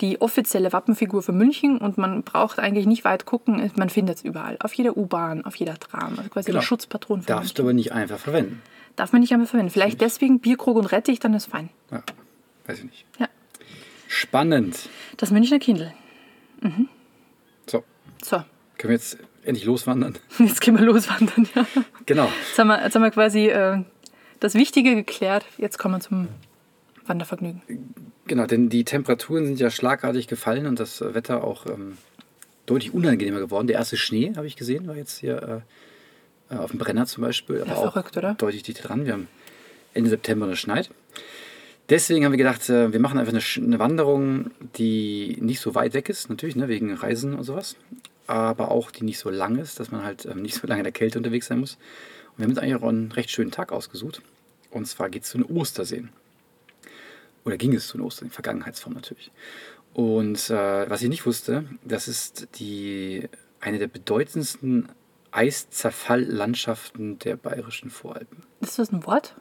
die 0.00 0.20
offizielle 0.20 0.72
Wappenfigur 0.72 1.22
für 1.22 1.32
München 1.32 1.78
und 1.78 1.98
man 1.98 2.22
braucht 2.22 2.58
eigentlich 2.58 2.86
nicht 2.86 3.04
weit 3.04 3.26
gucken, 3.26 3.70
man 3.76 3.90
findet 3.90 4.16
es 4.18 4.24
überall. 4.24 4.56
Auf 4.60 4.72
jeder 4.74 4.96
U-Bahn, 4.96 5.44
auf 5.44 5.56
jeder 5.56 5.78
Tram. 5.78 6.18
Also 6.18 6.30
quasi 6.30 6.46
Genau. 6.46 6.60
der 6.60 6.66
Schutzpatron 6.66 7.22
für 7.22 7.26
Darfst 7.28 7.42
München. 7.42 7.56
du 7.56 7.62
aber 7.62 7.72
nicht 7.74 7.92
einfach 7.92 8.18
verwenden. 8.18 8.62
Darf 8.96 9.12
man 9.12 9.20
nicht 9.20 9.32
einmal 9.32 9.46
verwenden. 9.46 9.70
Vielleicht 9.70 10.00
deswegen 10.00 10.40
Bierkrug 10.40 10.76
und 10.76 10.86
Rettich, 10.86 11.20
dann 11.20 11.34
ist 11.34 11.46
fein. 11.46 11.68
Ja, 11.90 12.02
weiß 12.66 12.78
ich 12.78 12.84
nicht. 12.84 13.04
Ja. 13.18 13.28
Spannend. 14.08 14.88
Das 15.16 15.30
Münchner 15.30 15.58
Kindle. 15.58 15.92
So, 17.66 17.84
So, 18.22 18.36
können 18.78 18.90
wir 18.90 18.92
jetzt 18.92 19.18
endlich 19.44 19.64
loswandern? 19.64 20.18
jetzt 20.38 20.60
gehen 20.60 20.76
wir 20.78 20.84
loswandern. 20.84 21.48
Ja. 21.54 21.64
Genau. 22.06 22.24
Jetzt, 22.48 22.58
haben 22.58 22.68
wir, 22.68 22.82
jetzt 22.82 22.94
haben 22.94 23.02
wir 23.02 23.10
quasi 23.10 23.46
äh, 23.48 23.82
das 24.40 24.54
Wichtige 24.54 24.94
geklärt. 24.94 25.44
Jetzt 25.58 25.78
kommen 25.78 25.94
wir 25.94 26.00
zum 26.00 26.28
Wandervergnügen. 27.06 27.62
Genau, 28.26 28.46
denn 28.46 28.68
die 28.68 28.84
Temperaturen 28.84 29.46
sind 29.46 29.60
ja 29.60 29.70
schlagartig 29.70 30.28
gefallen 30.28 30.66
und 30.66 30.78
das 30.78 31.00
Wetter 31.00 31.42
auch 31.44 31.66
ähm, 31.66 31.98
deutlich 32.66 32.94
unangenehmer 32.94 33.40
geworden. 33.40 33.66
Der 33.66 33.76
erste 33.76 33.96
Schnee, 33.96 34.32
habe 34.36 34.46
ich 34.46 34.56
gesehen, 34.56 34.86
war 34.86 34.96
jetzt 34.96 35.18
hier 35.18 35.64
äh, 36.50 36.54
äh, 36.54 36.58
auf 36.58 36.70
dem 36.70 36.78
Brenner 36.78 37.06
zum 37.06 37.22
Beispiel. 37.22 37.62
Aber 37.62 37.76
auch 37.76 37.92
verrückt, 37.92 38.16
oder? 38.16 38.34
deutlich 38.34 38.62
dichter 38.62 38.88
dran. 38.88 39.06
Wir 39.06 39.14
haben 39.14 39.28
Ende 39.94 40.10
September 40.10 40.46
und 40.46 40.52
es 40.52 40.58
schneit. 40.58 40.90
Deswegen 41.88 42.24
haben 42.24 42.32
wir 42.32 42.38
gedacht, 42.38 42.68
äh, 42.68 42.92
wir 42.92 43.00
machen 43.00 43.18
einfach 43.18 43.32
eine, 43.32 43.66
eine 43.66 43.78
Wanderung, 43.78 44.50
die 44.76 45.38
nicht 45.40 45.60
so 45.60 45.74
weit 45.74 45.94
weg 45.94 46.08
ist, 46.08 46.28
natürlich, 46.30 46.56
ne, 46.56 46.68
wegen 46.68 46.94
Reisen 46.94 47.34
und 47.34 47.44
sowas. 47.44 47.76
Aber 48.26 48.70
auch 48.70 48.92
die 48.92 49.02
nicht 49.02 49.18
so 49.18 49.30
lang 49.30 49.56
ist, 49.56 49.80
dass 49.80 49.90
man 49.90 50.04
halt 50.04 50.26
ähm, 50.26 50.42
nicht 50.42 50.54
so 50.54 50.66
lange 50.68 50.80
in 50.80 50.84
der 50.84 50.92
Kälte 50.92 51.18
unterwegs 51.18 51.46
sein 51.46 51.58
muss. 51.58 51.74
Und 52.32 52.38
wir 52.38 52.44
haben 52.44 52.50
uns 52.50 52.58
eigentlich 52.60 52.76
auch 52.76 52.88
einen 52.88 53.10
recht 53.10 53.30
schönen 53.30 53.50
Tag 53.50 53.72
ausgesucht. 53.72 54.22
Und 54.70 54.86
zwar 54.86 55.10
geht 55.10 55.24
es 55.24 55.30
zu 55.30 55.38
den 55.38 55.46
Osterseen 55.46 56.10
oder 57.44 57.56
ging 57.56 57.74
es 57.74 57.88
zu 57.88 57.96
den 57.98 58.06
Ostern, 58.06 58.26
in 58.28 58.32
Vergangenheitsform 58.32 58.94
natürlich. 58.94 59.30
Und 59.92 60.50
äh, 60.50 60.88
was 60.90 61.02
ich 61.02 61.08
nicht 61.08 61.26
wusste, 61.26 61.64
das 61.84 62.06
ist 62.08 62.48
die, 62.58 63.28
eine 63.60 63.78
der 63.78 63.88
bedeutendsten 63.88 64.88
Eiszerfalllandschaften 65.32 67.18
der 67.18 67.36
bayerischen 67.36 67.90
Voralpen. 67.90 68.42
Ist 68.60 68.78
das 68.78 68.92
ein 68.92 69.04
Wort? 69.06 69.34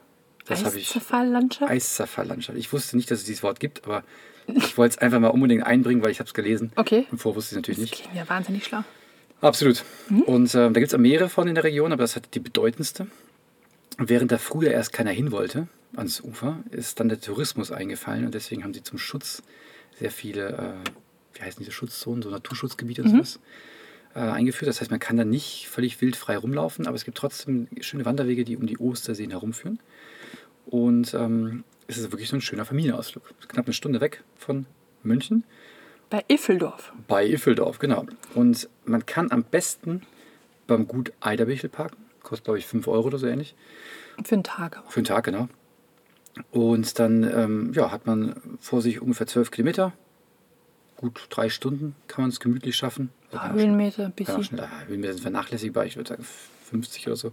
Das 0.47 0.65
Eiszerfalllandschaft? 0.65 1.71
Eiszerfalllandschaft. 1.71 2.57
Ich 2.57 2.73
wusste 2.73 2.97
nicht, 2.97 3.11
dass 3.11 3.19
es 3.19 3.25
dieses 3.25 3.43
Wort 3.43 3.59
gibt, 3.59 3.85
aber 3.85 4.03
ich 4.47 4.77
wollte 4.77 4.95
es 4.95 4.97
einfach 5.01 5.19
mal 5.19 5.27
unbedingt 5.27 5.63
einbringen, 5.63 6.03
weil 6.03 6.11
ich 6.11 6.19
habe 6.19 6.27
es 6.27 6.33
gelesen. 6.33 6.71
Okay. 6.75 7.05
Im 7.11 7.19
Vor 7.19 7.35
wusste 7.35 7.49
ich 7.49 7.51
es 7.51 7.55
natürlich 7.57 7.91
Das 7.91 7.99
nicht. 7.99 8.01
klingt 8.09 8.17
ja 8.17 8.27
wahnsinnig 8.29 8.65
schlau. 8.65 8.83
Absolut. 9.41 9.83
Mhm. 10.09 10.21
Und 10.23 10.55
äh, 10.55 10.71
da 10.71 10.79
gibt 10.79 10.87
es 10.87 10.93
auch 10.95 10.99
mehrere 10.99 11.29
von 11.29 11.47
in 11.47 11.55
der 11.55 11.63
Region, 11.63 11.91
aber 11.93 12.03
das 12.03 12.15
hat 12.15 12.33
die 12.33 12.39
bedeutendste. 12.39 13.07
Und 13.99 14.09
während 14.09 14.31
da 14.31 14.37
früher 14.37 14.71
erst 14.71 14.91
keiner 14.93 15.11
hin 15.11 15.31
wollte 15.31 15.67
ans 15.95 16.21
Ufer, 16.21 16.63
ist 16.71 16.99
dann 16.99 17.09
der 17.09 17.19
Tourismus 17.19 17.71
eingefallen 17.71 18.25
und 18.25 18.33
deswegen 18.33 18.63
haben 18.63 18.73
sie 18.73 18.83
zum 18.83 18.97
Schutz 18.97 19.43
sehr 19.97 20.11
viele, 20.11 20.49
äh, 20.49 20.89
wie 21.37 21.41
heißen 21.41 21.59
diese 21.59 21.71
Schutzzonen, 21.71 22.21
so 22.21 22.29
Naturschutzgebiete 22.29 23.03
und 23.03 23.09
sowas, 23.09 23.39
äh, 24.15 24.19
eingeführt. 24.19 24.69
Das 24.69 24.81
heißt, 24.81 24.91
man 24.91 24.99
kann 24.99 25.17
da 25.17 25.25
nicht 25.25 25.67
völlig 25.67 25.99
wildfrei 26.01 26.37
rumlaufen, 26.37 26.87
aber 26.87 26.95
es 26.95 27.05
gibt 27.05 27.17
trotzdem 27.17 27.67
schöne 27.81 28.05
Wanderwege, 28.05 28.43
die 28.43 28.57
um 28.57 28.65
die 28.65 28.77
Osterseen 28.77 29.31
herumführen. 29.31 29.79
Und 30.65 31.13
ähm, 31.13 31.63
es 31.87 31.97
ist 31.97 32.11
wirklich 32.11 32.29
so 32.29 32.37
ein 32.37 32.41
schöner 32.41 32.65
Familienausflug. 32.65 33.23
Knapp 33.47 33.65
eine 33.65 33.73
Stunde 33.73 34.01
weg 34.01 34.23
von 34.35 34.67
München. 35.03 35.43
Bei 36.09 36.23
Iffeldorf. 36.27 36.93
Bei 37.07 37.27
Iffeldorf, 37.27 37.79
genau. 37.79 38.05
Und 38.35 38.69
man 38.85 39.05
kann 39.05 39.31
am 39.31 39.43
besten 39.43 40.03
beim 40.67 40.87
Gut 40.87 41.13
Eiderbichel 41.19 41.69
parken. 41.69 41.97
Kostet, 42.21 42.45
glaube 42.45 42.59
ich, 42.59 42.67
5 42.67 42.87
Euro 42.87 43.07
oder 43.07 43.17
so 43.17 43.27
ähnlich. 43.27 43.55
Für 44.23 44.35
einen 44.35 44.43
Tag. 44.43 44.83
Für 44.87 44.97
einen 44.97 45.05
Tag, 45.05 45.25
genau. 45.25 45.49
Und 46.51 46.99
dann 46.99 47.23
ähm, 47.23 47.71
ja, 47.73 47.91
hat 47.91 48.05
man 48.05 48.35
vor 48.59 48.81
sich 48.81 49.01
ungefähr 49.01 49.27
12 49.27 49.51
Kilometer. 49.51 49.93
Gut 50.95 51.27
drei 51.29 51.49
Stunden 51.49 51.95
kann 52.07 52.23
man 52.23 52.29
es 52.29 52.39
gemütlich 52.39 52.75
schaffen. 52.75 53.09
Man 53.31 53.53
Höhenmeter, 53.53 54.09
bisschen. 54.09 54.43
schneller. 54.43 54.69
Höhenmeter 54.87 55.13
sind 55.13 55.21
vernachlässigbar. 55.21 55.85
Ich 55.85 55.95
würde 55.95 56.09
sagen 56.09 56.25
50 56.69 57.07
oder 57.07 57.15
so. 57.15 57.31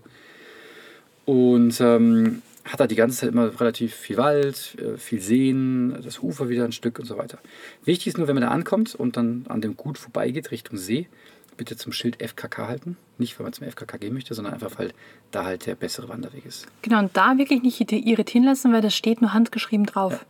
Und 1.25 1.81
ähm, 1.81 2.43
hat 2.65 2.81
da 2.81 2.87
die 2.87 2.95
ganze 2.95 3.19
Zeit 3.19 3.31
immer 3.31 3.61
relativ 3.61 3.95
viel 3.95 4.17
Wald, 4.17 4.77
äh, 4.81 4.97
viel 4.97 5.21
Seen, 5.21 5.97
das 6.03 6.21
Ufer 6.21 6.49
wieder 6.49 6.65
ein 6.65 6.73
Stück 6.73 6.99
und 6.99 7.07
so 7.07 7.17
weiter. 7.19 7.39
Wichtig 7.85 8.09
ist 8.09 8.19
nur, 8.19 8.29
wenn 8.29 8.35
man 8.35 8.43
da 8.43 8.51
ankommt 8.51 8.95
und 8.95 9.17
dann 9.17 9.45
an 9.49 9.61
dem 9.61 9.77
Gut 9.77 9.99
vorbeigeht 9.99 10.51
Richtung 10.51 10.79
See, 10.79 11.09
bitte 11.57 11.77
zum 11.77 11.93
Schild 11.93 12.23
FKK 12.23 12.67
halten. 12.69 12.97
Nicht, 13.19 13.39
weil 13.39 13.45
man 13.45 13.53
zum 13.53 13.67
FKK 13.67 13.97
gehen 13.99 14.15
möchte, 14.15 14.35
sondern 14.35 14.55
einfach, 14.55 14.79
weil 14.79 14.93
da 15.31 15.45
halt 15.45 15.67
der 15.67 15.75
bessere 15.75 16.09
Wanderweg 16.09 16.45
ist. 16.47 16.67
Genau, 16.83 16.99
und 16.99 17.17
da 17.17 17.39
wirklich 17.39 17.63
nicht 17.63 17.81
irritieren 17.93 18.45
lassen, 18.45 18.73
weil 18.73 18.83
das 18.83 18.95
steht 18.95 19.21
nur 19.21 19.33
handgeschrieben 19.33 19.87
drauf. 19.87 20.25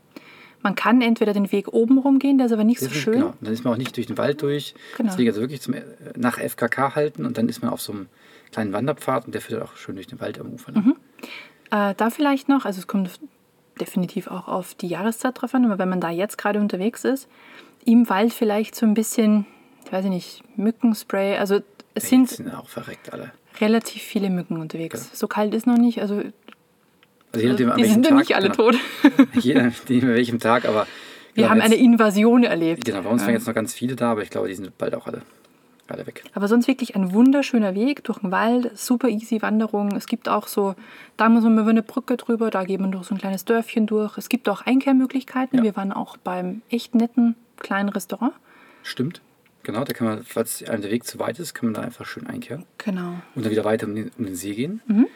Man 0.63 0.75
kann 0.75 1.01
entweder 1.03 1.33
den 1.33 1.53
Weg 1.53 1.69
oben 1.69 1.99
rumgehen, 1.99 2.39
der 2.39 2.47
ist 2.47 2.53
aber 2.53 2.65
nicht 2.65 2.81
so 2.81 2.87
ist- 2.87 2.95
schön. 2.97 3.15
Genau. 3.15 3.35
Dann 3.41 3.53
ist 3.53 3.65
man 3.65 3.75
auch 3.75 3.79
nicht 3.79 3.97
durch 3.97 4.07
den 4.07 4.19
Wald 4.19 4.43
durch. 4.43 4.75
Genau. 4.97 5.11
Deswegen 5.11 5.29
also 5.29 5.41
wirklich 5.41 5.61
zum, 5.61 5.75
äh, 5.75 5.83
nach 6.17 6.39
FKK 6.39 6.95
halten 6.95 7.25
und 7.27 7.39
dann 7.39 7.49
ist 7.49 7.63
man 7.63 7.71
auf 7.71 7.81
so 7.81 7.93
einem 7.93 8.07
kleinen 8.53 8.73
Wanderpfad 8.73 9.27
und 9.27 9.35
der 9.35 9.43
führt 9.43 9.63
auch 9.63 9.77
schön 9.77 9.95
durch 9.97 10.07
den 10.07 10.21
Wald 10.21 10.41
am 10.41 10.49
Ufer. 10.49 10.73
Mhm. 10.73 10.87
Ne? 10.87 10.97
Äh, 11.91 11.95
da 11.97 12.11
vielleicht 12.11 12.49
noch, 12.49 12.65
also 12.65 12.79
es 12.81 12.87
kommt 12.87 13.11
definitiv 13.81 14.29
auch 14.29 14.49
auf 14.49 14.75
die 14.75 14.89
Jahreszeit 14.89 15.41
drauf 15.41 15.55
an, 15.55 15.65
aber 15.67 15.79
wenn 15.79 15.89
man 15.89 16.01
da 16.01 16.11
jetzt 16.11 16.39
gerade 16.39 16.59
unterwegs 16.61 17.05
ist, 17.05 17.29
im 17.85 18.09
Wald 18.09 18.33
vielleicht 18.33 18.75
so 18.75 18.87
ein 18.87 18.95
bisschen, 18.95 19.47
weiß 19.93 20.05
ich 20.05 20.11
nicht, 20.11 20.43
Mückenspray, 20.57 21.37
also 21.37 21.61
es 21.95 22.05
Die 22.05 22.09
sind 22.11 22.29
sind 22.29 22.55
auch 22.55 22.69
verreckt 22.69 23.13
alle. 23.13 23.33
relativ 23.61 24.03
viele 24.03 24.31
Mücken 24.31 24.59
unterwegs. 24.59 25.11
So 25.19 25.27
kalt 25.29 25.55
ist 25.55 25.67
noch 25.67 25.79
nicht, 25.79 26.01
also 26.01 26.17
Also 27.33 27.47
je 27.47 27.49
nachdem, 27.51 27.73
die 27.77 27.85
sind 27.85 28.05
ja 28.05 28.11
Tag, 28.11 28.19
nicht 28.19 28.37
alle 28.37 28.51
genau, 28.51 28.71
tot. 28.71 28.77
Je 29.43 29.55
nachdem, 29.55 30.03
an 30.05 30.15
welchem 30.15 30.39
Tag, 30.41 30.65
aber 30.67 30.87
Wir 31.35 31.43
genau, 31.45 31.49
haben 31.51 31.57
jetzt, 31.59 31.67
eine 31.67 31.77
Invasion 31.77 32.45
erlebt. 32.45 32.85
Genau, 32.85 33.03
bei 33.03 33.11
uns 33.11 33.23
Ja. 33.23 33.27
waren 33.29 33.35
jetzt 33.35 33.47
noch 33.47 33.55
ganz 33.55 33.73
viele 33.75 33.97
da, 33.97 34.13
aber 34.13 34.23
ich 34.23 34.31
glaube, 34.31 34.49
die 34.49 34.55
sind 34.55 34.77
bald 34.79 34.95
auch 34.95 35.07
alle, 35.07 35.23
alle 35.89 36.07
weg. 36.07 36.23
Aber 36.35 36.49
sonst 36.49 36.67
wirklich 36.69 36.95
ein 36.97 37.13
wunderschöner 37.13 37.75
Weg 37.75 38.05
durch 38.05 38.19
den 38.19 38.31
Wald, 38.31 38.77
super 38.79 39.09
easy 39.09 39.41
Wanderung. 39.43 39.93
Es 39.97 40.07
gibt 40.07 40.29
auch 40.29 40.47
so, 40.49 40.75
da 41.17 41.29
muss 41.29 41.45
man 41.45 41.59
über 41.59 41.71
eine 41.71 41.83
Brücke 41.83 42.17
drüber, 42.17 42.51
da 42.51 42.65
geht 42.65 42.81
man 42.81 42.93
durch 42.93 43.07
so 43.07 43.15
ein 43.15 43.19
kleines 43.19 43.45
Dörfchen 43.45 43.87
durch. 43.87 44.17
Es 44.19 44.29
gibt 44.29 44.49
auch 44.49 44.63
Einkehrmöglichkeiten. 44.67 45.59
Ja. 45.59 45.65
Wir 45.65 45.77
waren 45.77 45.93
auch 45.93 46.17
beim 46.19 46.63
echt 46.71 46.95
netten 46.95 47.37
kleinen 47.59 47.89
Restaurant. 47.91 48.33
Stimmt. 48.83 49.21
Genau, 49.67 49.83
da 49.83 49.93
kann 49.93 50.07
man, 50.07 50.23
falls 50.23 50.63
einem 50.63 50.81
der 50.83 50.93
Weg 50.93 51.03
zu 51.05 51.19
weit 51.19 51.41
ist, 51.41 51.53
kann 51.53 51.67
man 51.67 51.75
da 51.75 51.81
einfach 51.83 52.07
schön 52.07 52.25
einkehren 52.29 52.65
Genau. 52.79 53.15
und 53.35 53.45
dann 53.45 53.51
wieder 53.51 53.65
weiter 53.65 53.89
um 53.89 53.97
den, 53.97 54.13
um 54.17 54.25
den 54.25 54.37
See 54.37 54.55
gehen. 54.55 54.81
Mhm. 54.87 55.09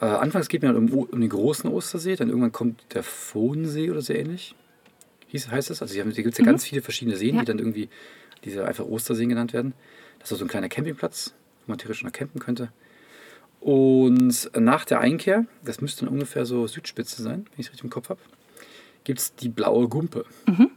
Äh, 0.00 0.06
anfangs 0.06 0.48
geht 0.48 0.62
man 0.62 0.74
um, 0.74 0.88
um 0.90 1.20
den 1.20 1.28
großen 1.28 1.68
Ostersee, 1.70 2.16
dann 2.16 2.28
irgendwann 2.30 2.50
kommt 2.52 2.82
der 2.94 3.02
Fohnsee 3.02 3.90
oder 3.90 4.00
so 4.00 4.14
ähnlich. 4.14 4.54
Hieß, 5.28 5.50
heißt 5.50 5.68
das? 5.68 5.82
Also 5.82 5.92
hier 5.92 6.04
gibt 6.04 6.28
es 6.32 6.38
ja 6.38 6.44
ganz 6.46 6.64
viele 6.64 6.80
verschiedene 6.80 7.18
Seen, 7.18 7.32
Mhm. 7.32 7.36
Ja. 7.36 7.40
die 7.42 7.46
dann 7.48 7.58
irgendwie 7.58 7.88
diese 8.44 8.64
einfach 8.66 8.86
Osterseen 8.86 9.28
genannt 9.28 9.52
werden. 9.52 9.74
Das 10.18 10.32
ist 10.32 10.38
so 10.38 10.44
ein 10.46 10.48
kleiner 10.48 10.70
Campingplatz, 10.70 11.34
wo 11.66 11.72
man 11.72 11.78
theoretisch 11.78 12.04
noch 12.04 12.12
campen 12.12 12.40
könnte. 12.40 12.70
Und 13.60 14.50
nach 14.58 14.84
der 14.86 15.00
Einkehr, 15.00 15.44
das 15.62 15.80
müsste 15.82 16.04
dann 16.06 16.12
ungefähr 16.14 16.44
so 16.46 16.66
Südspitze 16.66 17.22
sein, 17.22 17.46
wenn 17.50 17.60
ich 17.60 17.66
es 17.66 17.72
richtig 17.72 17.84
im 17.84 17.90
Kopf 17.90 18.08
habe, 18.08 18.20
gibt 19.04 19.18
es 19.20 19.34
die 19.34 19.48
blaue 19.48 19.88
Gumpe. 19.88 20.24
Mhm. 20.46 20.70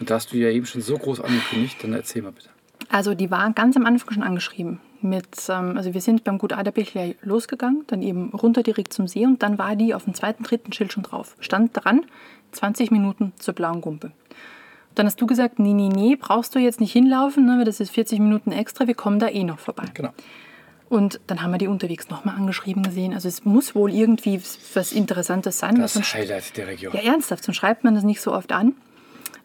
Und 0.00 0.10
da 0.10 0.14
hast 0.14 0.32
du 0.32 0.38
ja 0.38 0.48
eben 0.48 0.66
schon 0.66 0.80
so 0.80 0.96
groß 0.96 1.20
angekündigt, 1.20 1.76
dann 1.82 1.92
erzähl 1.92 2.22
mal 2.22 2.32
bitte. 2.32 2.48
Also 2.88 3.14
die 3.14 3.30
war 3.30 3.52
ganz 3.52 3.76
am 3.76 3.86
Anfang 3.86 4.14
schon 4.14 4.22
angeschrieben. 4.22 4.80
Mit, 5.02 5.26
ähm, 5.48 5.76
also 5.76 5.94
wir 5.94 6.00
sind 6.00 6.24
beim 6.24 6.38
Gut 6.38 6.52
Aderbichler 6.52 7.14
losgegangen, 7.22 7.84
dann 7.86 8.02
eben 8.02 8.30
runter 8.30 8.62
direkt 8.62 8.92
zum 8.92 9.06
See 9.06 9.24
und 9.24 9.42
dann 9.42 9.58
war 9.58 9.76
die 9.76 9.94
auf 9.94 10.04
dem 10.04 10.14
zweiten, 10.14 10.42
dritten 10.42 10.72
Schild 10.72 10.92
schon 10.92 11.02
drauf. 11.02 11.36
Stand 11.40 11.70
dran, 11.74 12.04
20 12.52 12.90
Minuten 12.90 13.32
zur 13.38 13.54
blauen 13.54 13.80
Gumpe. 13.80 14.10
Dann 14.94 15.06
hast 15.06 15.20
du 15.20 15.26
gesagt, 15.26 15.58
nee, 15.58 15.72
nee, 15.72 15.88
nee, 15.88 16.16
brauchst 16.16 16.54
du 16.54 16.58
jetzt 16.58 16.80
nicht 16.80 16.92
hinlaufen, 16.92 17.46
ne, 17.46 17.58
weil 17.58 17.64
das 17.64 17.80
ist 17.80 17.90
40 17.92 18.18
Minuten 18.18 18.50
extra, 18.50 18.86
wir 18.86 18.94
kommen 18.94 19.20
da 19.20 19.28
eh 19.28 19.44
noch 19.44 19.58
vorbei. 19.58 19.84
Genau. 19.94 20.10
Und 20.88 21.20
dann 21.28 21.42
haben 21.42 21.52
wir 21.52 21.58
die 21.58 21.68
unterwegs 21.68 22.10
nochmal 22.10 22.34
angeschrieben 22.34 22.82
gesehen. 22.82 23.14
Also 23.14 23.28
es 23.28 23.44
muss 23.44 23.76
wohl 23.76 23.92
irgendwie 23.92 24.42
was 24.74 24.90
Interessantes 24.90 25.60
sein. 25.60 25.76
Das 25.76 25.94
Highlight 26.12 26.56
der 26.56 26.66
Region. 26.66 26.92
ja, 26.92 27.00
ernsthaft, 27.00 27.44
sonst 27.44 27.56
schreibt 27.56 27.84
man 27.84 27.94
das 27.94 28.02
nicht 28.02 28.20
so 28.20 28.32
oft 28.32 28.50
an. 28.50 28.74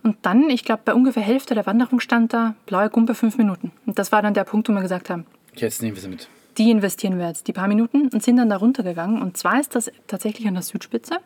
Und 0.05 0.17
dann, 0.21 0.51
ich 0.51 0.63
glaube, 0.63 0.83
bei 0.85 0.93
ungefähr 0.93 1.23
Hälfte 1.23 1.55
der 1.55 1.65
Wanderung 1.65 1.99
stand 1.99 2.31
da 2.31 2.53
blaue 2.67 2.89
Gumpe 2.91 3.15
fünf 3.15 3.39
Minuten. 3.39 3.71
Und 3.87 3.97
das 3.97 4.11
war 4.11 4.21
dann 4.21 4.35
der 4.35 4.43
Punkt, 4.43 4.69
wo 4.69 4.73
wir 4.73 4.81
gesagt 4.81 5.09
haben, 5.09 5.25
Jetzt 5.55 5.81
nehmen 5.81 5.95
wir 5.95 6.01
sie 6.01 6.09
mit. 6.09 6.29
die 6.59 6.69
investieren 6.69 7.17
wir 7.17 7.27
jetzt 7.27 7.47
die 7.47 7.53
paar 7.53 7.67
Minuten 7.67 8.09
und 8.09 8.21
sind 8.23 8.37
dann 8.37 8.49
da 8.49 8.57
runtergegangen. 8.57 9.19
Und 9.19 9.35
zwar 9.35 9.59
ist 9.59 9.73
das 9.73 9.91
tatsächlich 10.05 10.47
an 10.47 10.53
der 10.53 10.61
Südspitze 10.63 11.17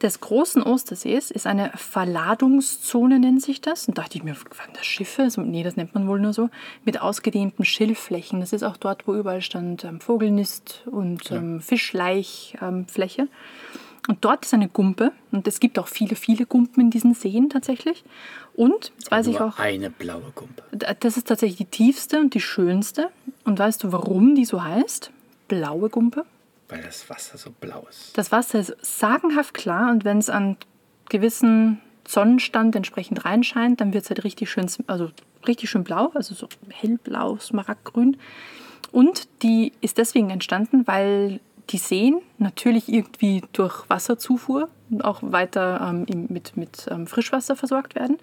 des 0.00 0.20
großen 0.20 0.62
Ostersees, 0.62 1.30
ist 1.30 1.46
eine 1.46 1.72
Verladungszone, 1.74 3.18
nennt 3.20 3.42
sich 3.42 3.60
das. 3.60 3.86
Und 3.86 3.98
dachte 3.98 4.16
ich 4.16 4.24
mir, 4.24 4.34
waren 4.34 4.72
das 4.72 4.86
Schiffe? 4.86 5.28
So, 5.28 5.42
nee, 5.42 5.62
das 5.62 5.76
nennt 5.76 5.94
man 5.94 6.08
wohl 6.08 6.20
nur 6.20 6.32
so. 6.32 6.48
Mit 6.86 7.02
ausgedehnten 7.02 7.66
Schilfflächen. 7.66 8.40
Das 8.40 8.54
ist 8.54 8.62
auch 8.62 8.78
dort, 8.78 9.06
wo 9.06 9.14
überall 9.14 9.42
stand 9.42 9.84
ähm, 9.84 10.00
Vogelnist 10.00 10.84
und 10.90 11.30
ähm, 11.30 11.60
Fischlaichfläche. 11.60 13.28
Und 14.10 14.24
dort 14.24 14.44
ist 14.44 14.52
eine 14.54 14.68
Gumpe. 14.68 15.12
Und 15.30 15.46
es 15.46 15.60
gibt 15.60 15.78
auch 15.78 15.86
viele, 15.86 16.16
viele 16.16 16.44
Gumpen 16.44 16.82
in 16.82 16.90
diesen 16.90 17.14
Seen 17.14 17.48
tatsächlich. 17.48 18.02
Und, 18.54 18.90
jetzt 18.98 19.10
weiß 19.12 19.28
ich 19.28 19.38
Nur 19.38 19.50
auch, 19.50 19.58
eine 19.60 19.88
blaue 19.88 20.32
Gumpe. 20.34 20.64
das 20.98 21.16
ist 21.16 21.28
tatsächlich 21.28 21.58
die 21.58 21.64
tiefste 21.66 22.18
und 22.18 22.34
die 22.34 22.40
schönste. 22.40 23.10
Und 23.44 23.60
weißt 23.60 23.84
du, 23.84 23.92
warum 23.92 24.34
die 24.34 24.44
so 24.44 24.64
heißt? 24.64 25.12
Blaue 25.46 25.90
Gumpe. 25.90 26.26
Weil 26.68 26.82
das 26.82 27.08
Wasser 27.08 27.38
so 27.38 27.52
blau 27.52 27.86
ist. 27.88 28.18
Das 28.18 28.32
Wasser 28.32 28.58
ist 28.58 28.76
sagenhaft 28.82 29.54
klar 29.54 29.92
und 29.92 30.04
wenn 30.04 30.18
es 30.18 30.28
an 30.28 30.56
gewissen 31.08 31.80
Sonnenstand 32.04 32.74
entsprechend 32.74 33.24
reinscheint, 33.24 33.80
dann 33.80 33.92
wird 33.92 34.02
es 34.02 34.10
halt 34.10 34.24
richtig 34.24 34.50
schön, 34.50 34.66
also 34.88 35.12
richtig 35.46 35.70
schön 35.70 35.84
blau, 35.84 36.10
also 36.14 36.34
so 36.34 36.48
hellblau, 36.68 37.38
smaragdgrün. 37.38 38.16
Und 38.90 39.28
die 39.44 39.72
ist 39.80 39.98
deswegen 39.98 40.30
entstanden, 40.30 40.84
weil 40.88 41.38
die 41.70 41.78
Seen 41.78 42.20
natürlich 42.38 42.88
irgendwie 42.88 43.42
durch 43.52 43.88
Wasserzufuhr 43.88 44.68
und 44.90 45.04
auch 45.04 45.20
weiter 45.22 45.80
ähm, 46.08 46.26
mit, 46.28 46.56
mit 46.56 46.86
ähm, 46.90 47.06
Frischwasser 47.06 47.56
versorgt 47.56 47.94
werden. 47.94 48.18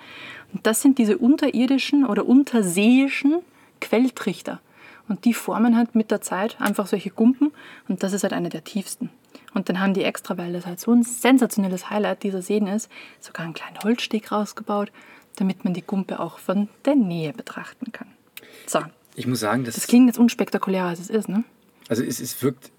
Und 0.54 0.66
das 0.68 0.82
sind 0.82 0.98
diese 0.98 1.18
unterirdischen 1.18 2.06
oder 2.06 2.26
unterseeischen 2.26 3.40
Quelltrichter. 3.82 4.60
Und 5.08 5.24
die 5.24 5.34
formen 5.34 5.78
halt 5.78 5.96
mit 5.96 6.12
der 6.12 6.22
Zeit 6.22 6.60
einfach 6.60 6.88
solche 6.88 7.12
Gumpen 7.12 7.52
und 7.88 8.04
das 8.04 8.12
ist 8.12 8.24
halt 8.24 8.34
eine 8.34 8.50
der 8.50 8.66
tiefsten. 8.66 9.10
Und 9.54 9.70
dann 9.70 9.80
haben 9.80 9.94
die 9.94 10.04
extra, 10.04 10.38
weil 10.38 10.52
das 10.52 10.66
halt 10.66 10.80
so 10.80 10.92
ein 10.92 11.04
sensationelles 11.04 11.90
Highlight 11.90 12.24
dieser 12.24 12.42
Seen 12.42 12.68
ist, 12.68 12.90
sogar 13.22 13.46
einen 13.46 13.54
kleinen 13.54 13.80
Holzsteg 13.82 14.32
rausgebaut, 14.32 14.92
damit 15.38 15.64
man 15.64 15.74
die 15.74 15.82
Gumpe 15.82 16.20
auch 16.20 16.40
von 16.40 16.68
der 16.86 16.96
Nähe 16.96 17.32
betrachten 17.32 17.92
kann. 17.94 18.10
So, 18.66 18.82
Ich 19.16 19.28
muss 19.28 19.40
sagen, 19.40 19.64
das, 19.64 19.76
das 19.76 19.88
klingt 19.88 20.08
jetzt 20.08 20.20
unspektakulärer 20.20 20.88
als 20.88 21.00
es 21.00 21.10
ist, 21.10 21.30
ne? 21.30 21.46
also 21.88 22.04
es, 22.04 22.20
es 22.20 22.42
wirkt 22.44 22.72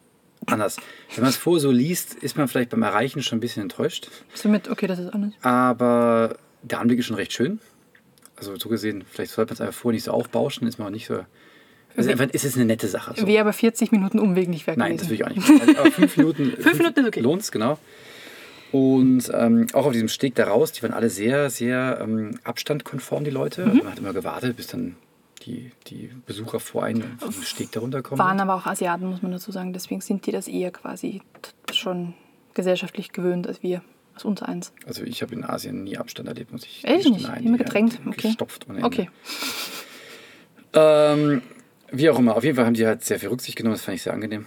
anders. 0.53 0.77
Wenn 1.15 1.23
man 1.23 1.31
es 1.31 1.37
vorher 1.37 1.61
so 1.61 1.71
liest, 1.71 2.15
ist 2.15 2.37
man 2.37 2.49
vielleicht 2.49 2.71
beim 2.71 2.83
Erreichen 2.83 3.23
schon 3.23 3.39
ein 3.39 3.41
bisschen 3.41 3.63
enttäuscht. 3.63 4.09
Somit, 4.35 4.69
okay, 4.69 4.87
das 4.87 4.99
ist 4.99 5.13
anders. 5.13 5.33
Aber 5.43 6.37
der 6.63 6.81
Anblick 6.81 6.99
ist 6.99 7.07
schon 7.07 7.17
recht 7.17 7.33
schön. 7.33 7.61
Also 8.37 8.57
so 8.57 8.69
gesehen, 8.69 9.05
vielleicht 9.11 9.33
sollte 9.33 9.51
man 9.51 9.55
es 9.55 9.61
einfach 9.61 9.81
vorher 9.81 9.95
nicht 9.95 10.05
so 10.05 10.13
aufbauschen, 10.13 10.67
ist 10.69 10.79
man 10.79 10.89
auch 10.89 10.93
nicht 10.93 11.07
so. 11.07 11.25
Also 11.97 12.11
einfach, 12.11 12.29
es 12.33 12.45
ist 12.45 12.55
eine 12.55 12.67
nette 12.67 12.87
Sache. 12.87 13.15
So. 13.17 13.27
Wäre 13.27 13.41
aber 13.41 13.53
40 13.53 13.91
Minuten 13.91 14.21
Umweg 14.21 14.49
nicht 14.49 14.67
wert 14.69 14.77
Nein, 14.77 14.97
das 14.97 15.09
will 15.09 15.17
ich 15.17 15.25
auch 15.25 15.31
nicht. 15.31 15.51
Also, 15.51 15.77
Aber 15.77 15.91
fünf 15.91 16.17
Minuten, 16.17 16.53
Fünf 16.61 16.79
Minuten 16.79 17.01
ist 17.01 17.07
okay. 17.09 17.21
lohnt's, 17.21 17.51
genau. 17.51 17.79
Und 18.71 19.31
ähm, 19.33 19.67
auch 19.73 19.87
auf 19.87 19.93
diesem 19.93 20.09
Steg 20.09 20.35
da 20.35 20.47
raus, 20.47 20.73
die 20.73 20.83
waren 20.83 20.93
alle 20.93 21.11
sehr, 21.11 21.51
sehr 21.51 21.99
ähm, 22.01 22.39
abstandkonform, 22.45 23.25
die 23.25 23.31
Leute. 23.31 23.67
Mhm. 23.67 23.79
Man 23.79 23.91
hat 23.91 23.99
immer 23.99 24.13
gewartet, 24.13 24.57
bis 24.57 24.69
dann 24.69 24.95
die, 25.49 25.73
die 25.87 26.11
Besucher 26.27 26.61
vor 26.61 26.85
einen 26.85 27.19
vom 27.19 27.33
Steg 27.43 27.73
da 27.73 27.81
runterkommen. 27.81 28.25
Waren 28.25 28.41
aber 28.41 28.55
auch 28.55 28.67
Asiaten, 28.67 29.07
muss 29.07 29.23
man 29.23 29.33
dazu 29.33 29.51
sagen. 29.51 29.73
Deswegen 29.73 30.01
sind 30.01 30.27
die 30.27 30.33
das 30.33 30.47
eher 30.49 30.71
quasi 30.71 31.23
schon 31.73 32.15
gesellschaftlich 32.55 33.13
gewöhnt 33.13 33.47
als 33.47 33.63
wir, 33.63 33.83
als 34.15 34.25
uns 34.25 34.43
eins. 34.43 34.73
Also 34.87 35.03
ich 35.05 35.23
habe 35.23 35.35
in 35.35 35.45
Asien 35.45 35.85
nie 35.85 35.97
Abstand 35.97 36.29
erlebt, 36.29 36.53
muss 36.53 36.65
ich 36.65 36.85
Ehrlich 36.87 37.09
nicht? 37.11 37.27
Nein, 37.29 37.45
Immer 37.45 37.59
gedrängt? 37.59 38.01
Okay. 38.07 38.29
Gestopft 38.29 38.67
ohne 38.69 38.79
Ende. 38.79 38.87
Okay. 38.87 39.09
Ähm, 40.75 41.43
wie 41.91 42.11
auch 42.11 42.19
immer, 42.19 42.37
auf 42.37 42.45
jeden 42.45 42.57
Fall 42.57 42.67
haben 42.67 42.75
die 42.75 42.87
halt 42.87 43.05
sehr 43.05 43.19
viel 43.19 43.29
Rücksicht 43.31 43.57
genommen, 43.57 43.75
das 43.75 43.83
fand 43.85 43.95
ich 43.97 44.03
sehr 44.03 44.13
angenehm. 44.13 44.47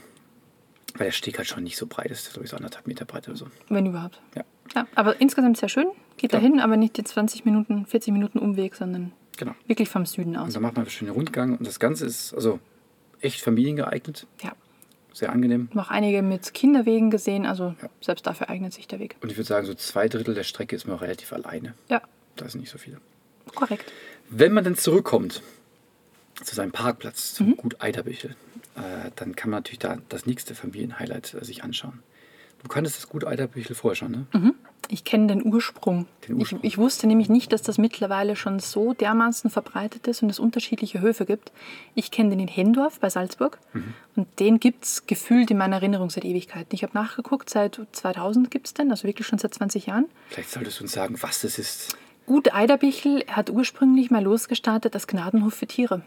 Weil 0.96 1.06
der 1.08 1.12
Steg 1.12 1.38
halt 1.38 1.48
schon 1.48 1.64
nicht 1.64 1.78
so 1.78 1.88
breit 1.88 2.12
ist, 2.12 2.32
glaube 2.34 2.44
ich 2.46 2.52
so 2.52 2.58
anderthalb 2.58 2.86
Meter 2.86 3.06
breit 3.06 3.28
oder 3.28 3.38
so. 3.38 3.48
Wenn 3.70 3.86
überhaupt. 3.86 4.22
Ja, 4.36 4.44
Ja, 4.76 4.88
aber 4.96 5.20
insgesamt 5.22 5.58
sehr 5.58 5.70
schön. 5.70 5.88
Geht 6.18 6.34
Ja. 6.34 6.40
dahin, 6.40 6.60
aber 6.60 6.78
nicht 6.78 6.98
die 6.98 7.04
20 7.04 7.46
Minuten, 7.46 7.86
40 7.86 8.14
Minuten 8.14 8.38
Umweg, 8.40 8.76
sondern 8.76 9.14
genau. 9.46 9.56
wirklich 9.68 9.90
vom 9.90 10.06
Süden 10.06 10.36
Und 10.36 10.48
aus. 10.48 10.54
dann 10.54 10.62
macht 10.64 10.76
man 10.76 10.84
einen 10.86 10.90
schönen 10.92 11.12
Rundgang 11.12 11.58
und 11.58 11.66
das 11.68 11.80
Ganze 11.80 12.06
ist 12.06 12.34
also 12.34 12.60
echt 13.20 13.42
familiengeeignet, 13.42 14.26
Ja. 14.42 14.54
sehr 15.14 15.32
angenehm. 15.32 15.70
Noch 15.74 15.90
einige 15.90 16.22
mit 16.22 16.54
Kinderwegen 16.54 17.12
gesehen, 17.12 17.46
also 17.46 17.76
Ja. 17.82 17.90
selbst 18.02 18.26
dafür 18.26 18.50
eignet 18.50 18.74
sich 18.74 18.88
der 18.88 19.00
Weg. 19.00 19.16
Und 19.22 19.32
ich 19.32 19.38
würde 19.38 19.48
sagen, 19.48 19.66
so 19.66 19.74
zwei 19.74 20.08
Drittel 20.08 20.34
der 20.34 20.44
Strecke 20.44 20.76
ist 20.76 20.88
man 20.88 20.98
relativ 20.98 21.34
alleine. 21.34 21.74
Ja, 21.90 22.02
Da 22.38 22.48
sind 22.48 22.62
nicht 22.62 22.72
so 22.72 22.78
viele. 22.78 22.98
korrekt. 23.56 23.92
Wenn 24.30 24.54
man 24.54 24.64
dann 24.64 24.76
zurückkommt 24.78 25.42
zu 26.44 26.56
seinem 26.56 26.72
Parkplatz, 26.72 27.34
Mhm. 27.34 27.36
zum 27.36 27.58
Gut 27.58 27.76
Eiderbüchel, 27.82 28.36
äh, 28.76 29.12
dann 29.18 29.36
kann 29.36 29.50
man 29.52 29.58
natürlich 29.60 29.80
da 29.80 29.98
das 30.10 30.26
nächste 30.26 30.56
Familienhighlight 30.56 31.34
äh, 31.34 31.44
sich 31.44 31.64
anschauen. 31.64 32.02
Du 32.62 32.68
kanntest 32.68 32.98
das 32.98 33.10
Gut 33.10 33.26
Eiderbüchel 33.26 33.76
vorher 33.76 33.96
schon, 33.96 34.12
ne? 34.34 34.54
Ich 34.88 35.04
kenne 35.06 35.28
den 35.28 35.46
Ursprung. 35.46 36.06
Den 36.28 36.36
Ursprung. 36.38 36.60
Ich, 36.64 36.74
ich 36.74 36.78
wusste 36.78 37.08
nämlich 37.08 37.30
nicht, 37.30 37.54
dass 37.54 37.62
das 37.62 37.78
mittlerweile 37.78 38.36
schon 38.36 38.60
so 38.60 38.94
dermaßen 38.94 39.50
verbreitet 39.50 40.08
ist 40.08 40.22
und 40.22 40.30
es 40.30 40.38
unterschiedliche 40.38 41.00
Höfe 41.00 41.26
gibt. 41.26 41.52
Ich 41.96 42.12
kenne 42.12 42.32
den 42.32 42.40
in 42.42 42.48
Hendorf 42.48 43.00
bei 43.00 43.10
Salzburg 43.10 43.58
Mhm. 43.74 43.94
und 44.18 44.40
den 44.40 44.60
gibt 44.60 44.84
es 44.84 45.06
gefühlt 45.08 45.50
in 45.50 45.58
meiner 45.58 45.78
Erinnerung 45.78 46.10
seit 46.10 46.26
Ewigkeiten. 46.26 46.70
Ich 46.76 46.84
habe 46.84 46.94
nachgeguckt, 46.94 47.50
seit 47.50 47.80
2000 47.94 48.52
gibt 48.52 48.68
es 48.68 48.74
den, 48.74 48.92
also 48.92 49.08
wirklich 49.08 49.26
schon 49.26 49.40
seit 49.40 49.54
20 49.54 49.86
Jahren. 49.88 50.06
Vielleicht 50.30 50.52
solltest 50.52 50.80
du 50.80 50.84
uns 50.84 50.92
sagen, 50.92 51.16
was 51.22 51.42
das 51.42 51.58
ist. 51.58 51.96
Gut 52.26 52.54
Eiderbichel 52.54 53.24
hat 53.28 53.50
ursprünglich 53.50 54.12
mal 54.12 54.24
losgestartet 54.24 54.94
als 54.94 55.08
Gnadenhof 55.08 55.54
für 55.54 55.68
Tiere. 55.68 56.04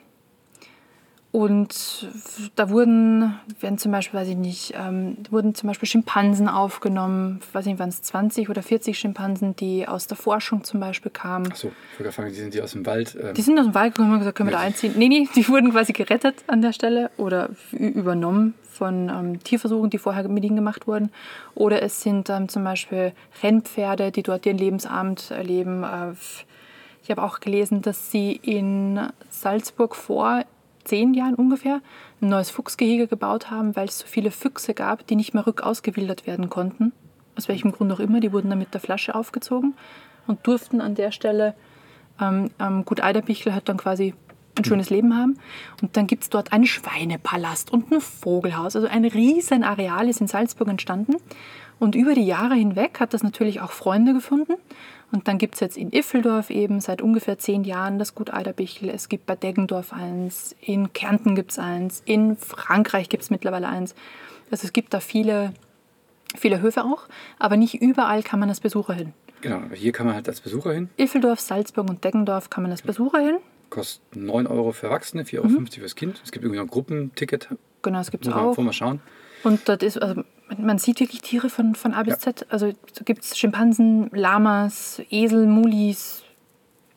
Und 1.34 2.10
da 2.54 2.70
wurden, 2.70 3.34
werden 3.58 3.76
zum 3.76 3.90
Beispiel, 3.90 4.20
weiß 4.20 4.28
ich 4.28 4.36
nicht, 4.36 4.72
ähm, 4.76 5.16
wurden 5.30 5.56
zum 5.56 5.66
Beispiel 5.66 5.88
Schimpansen 5.88 6.46
aufgenommen, 6.46 7.40
weiß 7.52 7.66
nicht, 7.66 7.80
waren 7.80 7.88
es 7.88 8.02
20 8.02 8.50
oder 8.50 8.62
40 8.62 8.96
Schimpansen, 8.96 9.56
die 9.56 9.88
aus 9.88 10.06
der 10.06 10.16
Forschung 10.16 10.62
zum 10.62 10.78
Beispiel 10.78 11.10
kamen. 11.10 11.50
Achso, 11.50 11.72
ich 11.92 11.98
würde 11.98 12.12
fragen, 12.12 12.28
die 12.28 12.36
sind 12.36 12.54
die 12.54 12.62
aus 12.62 12.70
dem 12.70 12.86
Wald. 12.86 13.18
Ähm, 13.20 13.34
die 13.34 13.42
sind 13.42 13.58
aus 13.58 13.64
dem 13.64 13.74
Wald 13.74 13.96
gekommen 13.96 14.12
und 14.12 14.20
gesagt, 14.20 14.36
können 14.36 14.50
wir 14.50 14.56
da 14.56 14.60
einziehen? 14.60 14.94
Nee, 14.96 15.08
nee, 15.08 15.28
die 15.34 15.48
wurden 15.48 15.72
quasi 15.72 15.92
gerettet 15.92 16.36
an 16.46 16.62
der 16.62 16.72
Stelle 16.72 17.10
oder 17.16 17.50
übernommen 17.72 18.54
von 18.62 19.08
ähm, 19.08 19.42
Tierversuchen, 19.42 19.90
die 19.90 19.98
vorher 19.98 20.28
mit 20.28 20.44
ihnen 20.44 20.54
gemacht 20.54 20.86
wurden. 20.86 21.10
Oder 21.56 21.82
es 21.82 22.00
sind 22.00 22.30
ähm, 22.30 22.48
zum 22.48 22.62
Beispiel 22.62 23.12
Rennpferde, 23.42 24.12
die 24.12 24.22
dort 24.22 24.46
ihren 24.46 24.58
Lebensabend 24.58 25.32
erleben. 25.32 25.82
Äh, 25.82 26.12
ich 27.02 27.10
habe 27.10 27.24
auch 27.24 27.40
gelesen, 27.40 27.82
dass 27.82 28.12
sie 28.12 28.32
in 28.32 29.00
Salzburg 29.30 29.96
vor 29.96 30.44
zehn 30.84 31.14
Jahren 31.14 31.34
ungefähr 31.34 31.80
ein 32.20 32.28
neues 32.28 32.50
Fuchsgehege 32.50 33.06
gebaut 33.06 33.50
haben, 33.50 33.76
weil 33.76 33.88
es 33.88 33.98
so 33.98 34.06
viele 34.06 34.30
Füchse 34.30 34.74
gab, 34.74 35.06
die 35.06 35.16
nicht 35.16 35.34
mehr 35.34 35.46
rückausgewildert 35.46 36.26
werden 36.26 36.50
konnten. 36.50 36.92
Aus 37.36 37.48
welchem 37.48 37.72
Grund 37.72 37.92
auch 37.92 38.00
immer. 38.00 38.20
Die 38.20 38.32
wurden 38.32 38.50
dann 38.50 38.58
mit 38.58 38.74
der 38.74 38.80
Flasche 38.80 39.14
aufgezogen 39.14 39.74
und 40.26 40.46
durften 40.46 40.80
an 40.80 40.94
der 40.94 41.10
Stelle, 41.10 41.54
ähm, 42.20 42.50
ähm, 42.60 42.84
Gut 42.84 43.02
Eiderbichel 43.02 43.54
hat 43.54 43.68
dann 43.68 43.76
quasi 43.76 44.14
ein 44.56 44.64
schönes 44.64 44.90
Leben 44.90 45.16
haben. 45.16 45.38
Und 45.82 45.96
dann 45.96 46.06
gibt 46.06 46.22
es 46.24 46.30
dort 46.30 46.52
einen 46.52 46.66
Schweinepalast 46.66 47.72
und 47.72 47.90
ein 47.90 48.00
Vogelhaus. 48.00 48.76
Also 48.76 48.88
ein 48.88 49.04
riesen 49.04 49.64
Areal 49.64 50.08
ist 50.08 50.20
in 50.20 50.28
Salzburg 50.28 50.68
entstanden. 50.68 51.16
Und 51.80 51.96
über 51.96 52.14
die 52.14 52.24
Jahre 52.24 52.54
hinweg 52.54 53.00
hat 53.00 53.14
das 53.14 53.22
natürlich 53.22 53.60
auch 53.60 53.72
Freunde 53.72 54.12
gefunden. 54.12 54.54
Und 55.14 55.28
dann 55.28 55.38
gibt 55.38 55.54
es 55.54 55.60
jetzt 55.60 55.76
in 55.76 55.92
Iffeldorf 55.92 56.50
eben 56.50 56.80
seit 56.80 57.00
ungefähr 57.00 57.38
zehn 57.38 57.62
Jahren 57.62 58.00
das 58.00 58.16
Gut 58.16 58.34
Eiderbichel. 58.34 58.90
Es 58.90 59.08
gibt 59.08 59.26
bei 59.26 59.36
Deggendorf 59.36 59.92
eins, 59.92 60.56
in 60.60 60.92
Kärnten 60.92 61.36
gibt 61.36 61.52
es 61.52 61.60
eins, 61.60 62.02
in 62.04 62.36
Frankreich 62.36 63.08
gibt 63.08 63.22
es 63.22 63.30
mittlerweile 63.30 63.68
eins. 63.68 63.94
Also 64.50 64.66
es 64.66 64.72
gibt 64.72 64.92
da 64.92 64.98
viele, 64.98 65.54
viele 66.36 66.60
Höfe 66.60 66.82
auch, 66.82 67.06
aber 67.38 67.56
nicht 67.56 67.80
überall 67.80 68.24
kann 68.24 68.40
man 68.40 68.48
als 68.48 68.58
Besucher 68.58 68.94
hin. 68.94 69.12
Genau, 69.40 69.60
hier 69.72 69.92
kann 69.92 70.06
man 70.06 70.16
halt 70.16 70.28
als 70.28 70.40
Besucher 70.40 70.72
hin. 70.72 70.90
Iffeldorf, 70.96 71.38
Salzburg 71.38 71.88
und 71.88 72.02
Deggendorf 72.02 72.50
kann 72.50 72.64
man 72.64 72.72
als 72.72 72.82
Besucher 72.82 73.20
hin. 73.20 73.36
Kostet 73.70 74.16
9 74.16 74.48
Euro 74.48 74.72
für 74.72 74.88
Erwachsene, 74.88 75.22
4,50 75.22 75.36
Euro 75.36 75.46
mhm. 75.46 75.66
fürs 75.68 75.94
Kind. 75.94 76.20
Es 76.24 76.32
gibt 76.32 76.44
irgendwie 76.44 76.58
noch 76.58 76.66
ein 76.66 76.70
Gruppenticket. 76.70 77.50
Genau, 77.82 78.00
es 78.00 78.10
gibt 78.10 78.26
es 78.26 78.32
auch. 78.32 78.56
Muss 78.56 78.64
man 78.64 78.72
schauen. 78.72 79.00
Und 79.44 79.68
das 79.68 79.78
ist, 79.82 80.02
also 80.02 80.24
man 80.58 80.78
sieht 80.78 81.00
wirklich 81.00 81.22
Tiere 81.22 81.48
von, 81.50 81.74
von 81.74 81.94
A 81.94 82.02
bis 82.02 82.14
ja. 82.14 82.18
Z. 82.18 82.46
Also 82.50 82.72
so 82.92 83.04
gibt 83.04 83.24
es 83.24 83.38
Schimpansen, 83.38 84.10
Lamas, 84.12 85.02
Esel, 85.10 85.46
Mulis, 85.46 86.22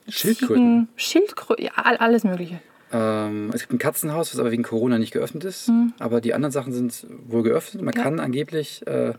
Schildkröten. 0.08 0.88
Schildkröten, 0.96 1.66
ja, 1.66 1.72
alles 1.76 2.24
Mögliche. 2.24 2.62
Ähm, 2.92 3.52
es 3.54 3.62
gibt 3.62 3.74
ein 3.74 3.80
Katzenhaus, 3.80 4.34
was 4.34 4.40
aber 4.40 4.52
wegen 4.52 4.64
Corona 4.64 4.98
nicht 4.98 5.12
geöffnet 5.12 5.44
ist. 5.44 5.68
Mhm. 5.70 5.94
Aber 6.00 6.22
die 6.22 6.34
anderen 6.34 6.52
Sachen 6.52 6.72
sind 6.72 7.06
wohl 7.28 7.44
geöffnet. 7.44 7.84
Man 7.84 7.94
ja. 7.94 8.02
kann 8.02 8.20
angeblich 8.20 8.86
äh, 8.88 9.14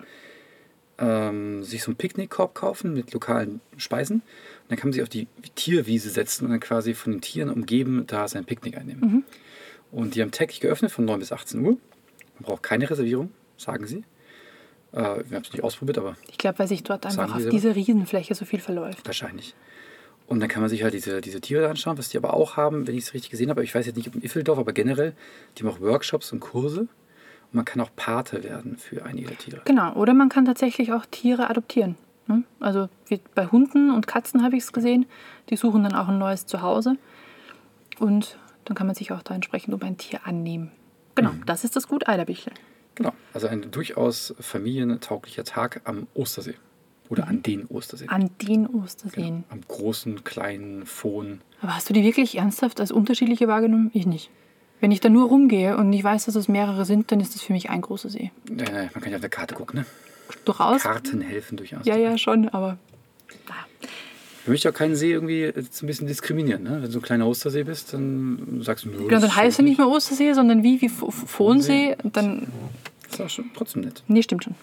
ähm, 0.99 1.63
sich 1.63 1.83
so 1.83 1.91
einen 1.91 1.97
Picknickkorb 1.97 2.55
kaufen 2.55 2.95
mit 2.95 3.13
lokalen 3.13 3.61
Speisen. 3.77 4.17
Und 4.17 4.71
dann 4.71 4.79
kann 4.79 4.89
man 4.89 4.95
sich 4.95 5.03
auf 5.03 5.11
die 5.11 5.27
Tierwiese 5.55 6.09
setzen 6.09 6.47
und 6.47 6.53
dann 6.53 6.61
quasi 6.61 6.95
von 6.95 7.13
den 7.13 7.21
Tieren 7.21 7.51
umgeben 7.51 8.05
da 8.07 8.29
sein 8.29 8.45
Picknick 8.47 8.79
einnehmen. 8.79 9.01
Mhm. 9.01 9.25
Und 9.91 10.15
die 10.15 10.23
haben 10.23 10.31
täglich 10.31 10.61
geöffnet 10.61 10.91
von 10.91 11.05
9 11.05 11.19
bis 11.19 11.33
18 11.33 11.61
Uhr. 11.61 11.77
Man 12.39 12.43
braucht 12.43 12.63
keine 12.63 12.89
Reservierung 12.89 13.31
sagen 13.59 13.87
sie. 13.87 14.05
Äh, 14.93 14.97
wir 14.97 15.37
haben 15.37 15.43
es 15.43 15.53
nicht 15.53 15.63
ausprobiert, 15.63 15.99
aber. 15.99 16.17
Ich 16.31 16.39
glaube, 16.39 16.59
weil 16.59 16.69
sich 16.69 16.83
dort 16.83 17.05
einfach 17.07 17.35
auf 17.35 17.49
dieser 17.49 17.75
Riesenfläche 17.75 18.35
so 18.35 18.45
viel 18.45 18.61
verläuft. 18.61 19.07
Wahrscheinlich. 19.07 19.55
Und 20.27 20.41
dann 20.41 20.49
kann 20.49 20.61
man 20.61 20.69
sich 20.69 20.83
halt 20.83 20.93
diese, 20.93 21.23
diese 21.23 21.41
Tiere 21.41 21.69
anschauen, 21.71 21.97
was 21.97 22.11
die 22.11 22.19
aber 22.19 22.35
auch 22.35 22.57
haben, 22.57 22.87
wenn 22.87 22.97
ich 22.97 23.05
es 23.05 23.15
richtig 23.15 23.31
gesehen 23.31 23.49
habe. 23.49 23.65
Ich 23.65 23.75
weiß 23.75 23.87
jetzt 23.87 23.97
nicht, 23.97 24.09
ob 24.09 24.15
in 24.15 24.23
Iffeldorf, 24.23 24.59
aber 24.59 24.73
generell, 24.73 25.15
die 25.57 25.65
haben 25.65 25.71
auch 25.71 25.81
Workshops 25.81 26.33
und 26.33 26.41
Kurse. 26.41 26.81
Und 26.81 27.55
man 27.55 27.65
kann 27.65 27.81
auch 27.81 27.89
Pate 27.97 28.45
werden 28.45 28.77
für 28.77 29.07
einige 29.07 29.35
Tiere. 29.37 29.63
Genau, 29.65 29.95
oder 29.95 30.13
man 30.13 30.29
kann 30.29 30.45
tatsächlich 30.45 30.93
auch 30.93 31.07
Tiere 31.07 31.49
adoptieren. 31.49 31.97
Ne? 32.27 32.45
Also 32.61 32.91
bei 33.35 33.47
Hunden 33.47 33.91
und 33.91 34.07
Katzen 34.07 34.43
habe 34.43 34.57
ich 34.57 34.65
es 34.65 34.73
gesehen. 34.75 35.07
Die 35.49 35.57
suchen 35.57 35.83
dann 35.83 35.95
auch 35.95 36.09
ein 36.09 36.19
neues 36.19 36.45
Zuhause. 36.45 36.97
Und 37.99 38.37
dann 38.67 38.77
kann 38.77 38.87
man 38.87 38.95
sich 38.95 39.13
auch 39.13 39.23
da 39.23 39.35
entsprechend 39.35 39.73
um 39.73 39.83
ein 39.83 39.97
Tier 39.97 40.27
annehmen. 40.27 40.71
Genau, 41.15 41.33
mhm. 41.33 41.47
das 41.47 41.65
ist 41.65 41.75
das 41.75 41.89
Gut 41.89 42.07
Eiderbichel. 42.07 42.53
Genau, 42.99 43.13
also 43.33 43.47
ein 43.47 43.71
durchaus 43.71 44.35
familientauglicher 44.41 45.45
Tag 45.45 45.83
am 45.85 46.09
Ostersee. 46.15 46.57
Oder 47.09 47.25
mhm. 47.25 47.29
an 47.29 47.43
den 47.45 47.67
Osterseen. 47.67 48.09
An 48.11 48.31
den 48.43 48.67
Osterseen. 48.67 49.25
Genau, 49.25 49.45
am 49.51 49.61
großen, 49.67 50.25
kleinen 50.25 50.85
Fohn. 50.85 51.41
Aber 51.63 51.77
hast 51.77 51.89
du 51.89 51.95
die 51.95 52.03
wirklich 52.03 52.37
ernsthaft 52.37 52.81
als 52.81 52.91
unterschiedliche 52.91 53.47
wahrgenommen? 53.47 53.93
Ich 53.95 54.05
nicht. 54.05 54.31
Wenn 54.81 54.91
ich 54.91 54.99
da 55.01 55.09
nur 55.09 55.29
rumgehe 55.29 55.77
und 55.77 55.93
ich 55.93 56.03
weiß, 56.03 56.25
dass 56.25 56.35
es 56.35 56.49
mehrere 56.49 56.85
sind, 56.85 57.13
dann 57.13 57.21
ist 57.21 57.37
das 57.37 57.43
für 57.43 57.53
mich 57.53 57.71
ein 57.71 57.81
großer 57.81 58.11
See. 58.11 58.33
Ja, 58.49 58.91
man 58.93 59.01
kann 59.01 59.11
ja 59.11 59.17
auf 59.17 59.21
der 59.21 59.31
Karte 59.31 59.55
gucken, 59.55 59.81
ne? 59.81 59.87
Durchaus. 60.45 60.83
Karten 60.83 61.21
helfen 61.21 61.57
durchaus. 61.57 61.87
Ja, 61.87 61.97
ja, 61.97 62.19
schon, 62.19 62.49
aber. 62.49 62.79
Ich 64.49 64.51
möchte 64.51 64.71
auch 64.71 64.75
keinen 64.75 64.97
See 64.97 65.13
irgendwie 65.13 65.43
jetzt 65.43 65.83
ein 65.83 65.87
bisschen 65.87 66.07
diskriminieren. 66.07 66.63
Ne? 66.63 66.79
Wenn 66.81 66.91
du 66.91 67.01
ein 67.01 67.03
kleiner 67.03 67.27
Ostersee 67.27 67.65
bist, 67.65 67.93
dann 67.93 68.63
sagst 68.63 68.87
du, 68.87 69.11
Ja, 69.11 69.21
dann 69.21 69.37
heißt 69.37 69.59
er 69.59 69.63
nicht 69.63 69.77
mehr 69.77 69.87
Ostersee, 69.87 70.33
sondern 70.33 70.63
wie, 70.63 70.81
wie 70.81 70.89
Fohnsee. 70.89 71.99
Dann 72.03 72.47
das 73.11 73.21
war 73.21 73.29
schon 73.29 73.51
trotzdem 73.55 73.83
nett. 73.83 74.03
Nee, 74.09 74.23
stimmt 74.23 74.45
schon. 74.45 74.55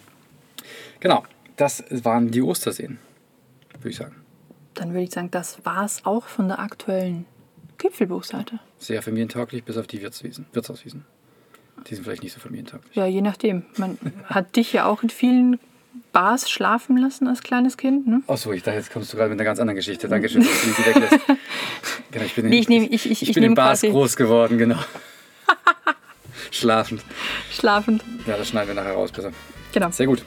Genau, 1.01 1.23
das 1.55 1.83
waren 1.91 2.31
die 2.31 2.41
Osterseen, 2.41 2.97
würde 3.77 3.89
ich 3.89 3.97
sagen. 3.97 4.15
Dann 4.73 4.89
würde 4.89 5.03
ich 5.03 5.11
sagen, 5.11 5.29
das 5.29 5.63
war 5.65 5.85
es 5.85 6.03
auch 6.03 6.25
von 6.25 6.47
der 6.47 6.57
aktuellen 6.57 7.25
Gipfelbuchseite. 7.77 8.59
Sehr 8.79 9.03
familientauglich, 9.03 9.65
bis 9.65 9.77
auf 9.77 9.85
die 9.85 10.01
Wirtswiesen, 10.01 10.47
Wirtshauswiesen. 10.53 11.05
Die 11.87 11.93
sind 11.93 12.05
vielleicht 12.05 12.23
nicht 12.23 12.33
so 12.33 12.39
familientauglich. 12.39 12.95
Ja, 12.95 13.05
je 13.05 13.21
nachdem. 13.21 13.65
Man 13.77 13.99
hat 14.25 14.55
dich 14.55 14.73
ja 14.73 14.87
auch 14.87 15.03
in 15.03 15.11
vielen 15.11 15.59
Bars 16.11 16.49
schlafen 16.49 16.97
lassen 16.97 17.27
als 17.27 17.41
kleines 17.41 17.77
Kind. 17.77 18.07
Ne? 18.07 18.21
Achso, 18.27 18.51
ich 18.51 18.63
dachte, 18.63 18.77
jetzt 18.77 18.91
kommst 18.91 19.11
du 19.11 19.17
gerade 19.17 19.29
mit 19.29 19.39
einer 19.39 19.45
ganz 19.45 19.59
anderen 19.59 19.75
Geschichte. 19.75 20.07
Dankeschön, 20.07 20.41
dass 20.41 20.61
du 20.61 20.67
mich 20.67 20.85
weglässt. 20.85 21.19
genau, 22.11 22.25
ich 22.25 22.35
bin, 22.35 22.47
nee, 22.47 22.59
ich, 22.59 22.69
nehm, 22.69 22.87
ich, 22.89 23.09
ich, 23.09 23.21
ich, 23.21 23.33
bin 23.33 23.43
in 23.43 23.55
Bars 23.55 23.81
groß 23.81 24.15
geworden, 24.15 24.57
genau. 24.57 24.77
Schlafend. 26.51 27.01
Schlafend. 27.51 28.03
Ja, 28.25 28.37
das 28.37 28.49
schneiden 28.49 28.69
wir 28.69 28.75
nachher 28.75 28.93
raus, 28.93 29.11
besser. 29.11 29.31
Genau. 29.73 29.91
Sehr 29.91 30.07
gut. 30.07 30.23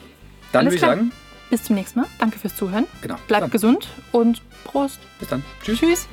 Dann 0.51 0.65
würde 0.65 0.75
ich 0.75 0.81
sagen. 0.81 1.11
Bis 1.49 1.63
zum 1.63 1.75
nächsten 1.75 2.01
Mal. 2.01 2.07
Danke 2.19 2.37
fürs 2.37 2.55
Zuhören. 2.55 2.85
Genau. 3.01 3.15
Bleibt 3.27 3.51
gesund 3.51 3.87
und 4.11 4.41
Prost. 4.63 4.99
Bis 5.19 5.29
dann. 5.29 5.43
Tschüss. 5.63 5.79
Tschüss. 5.79 6.07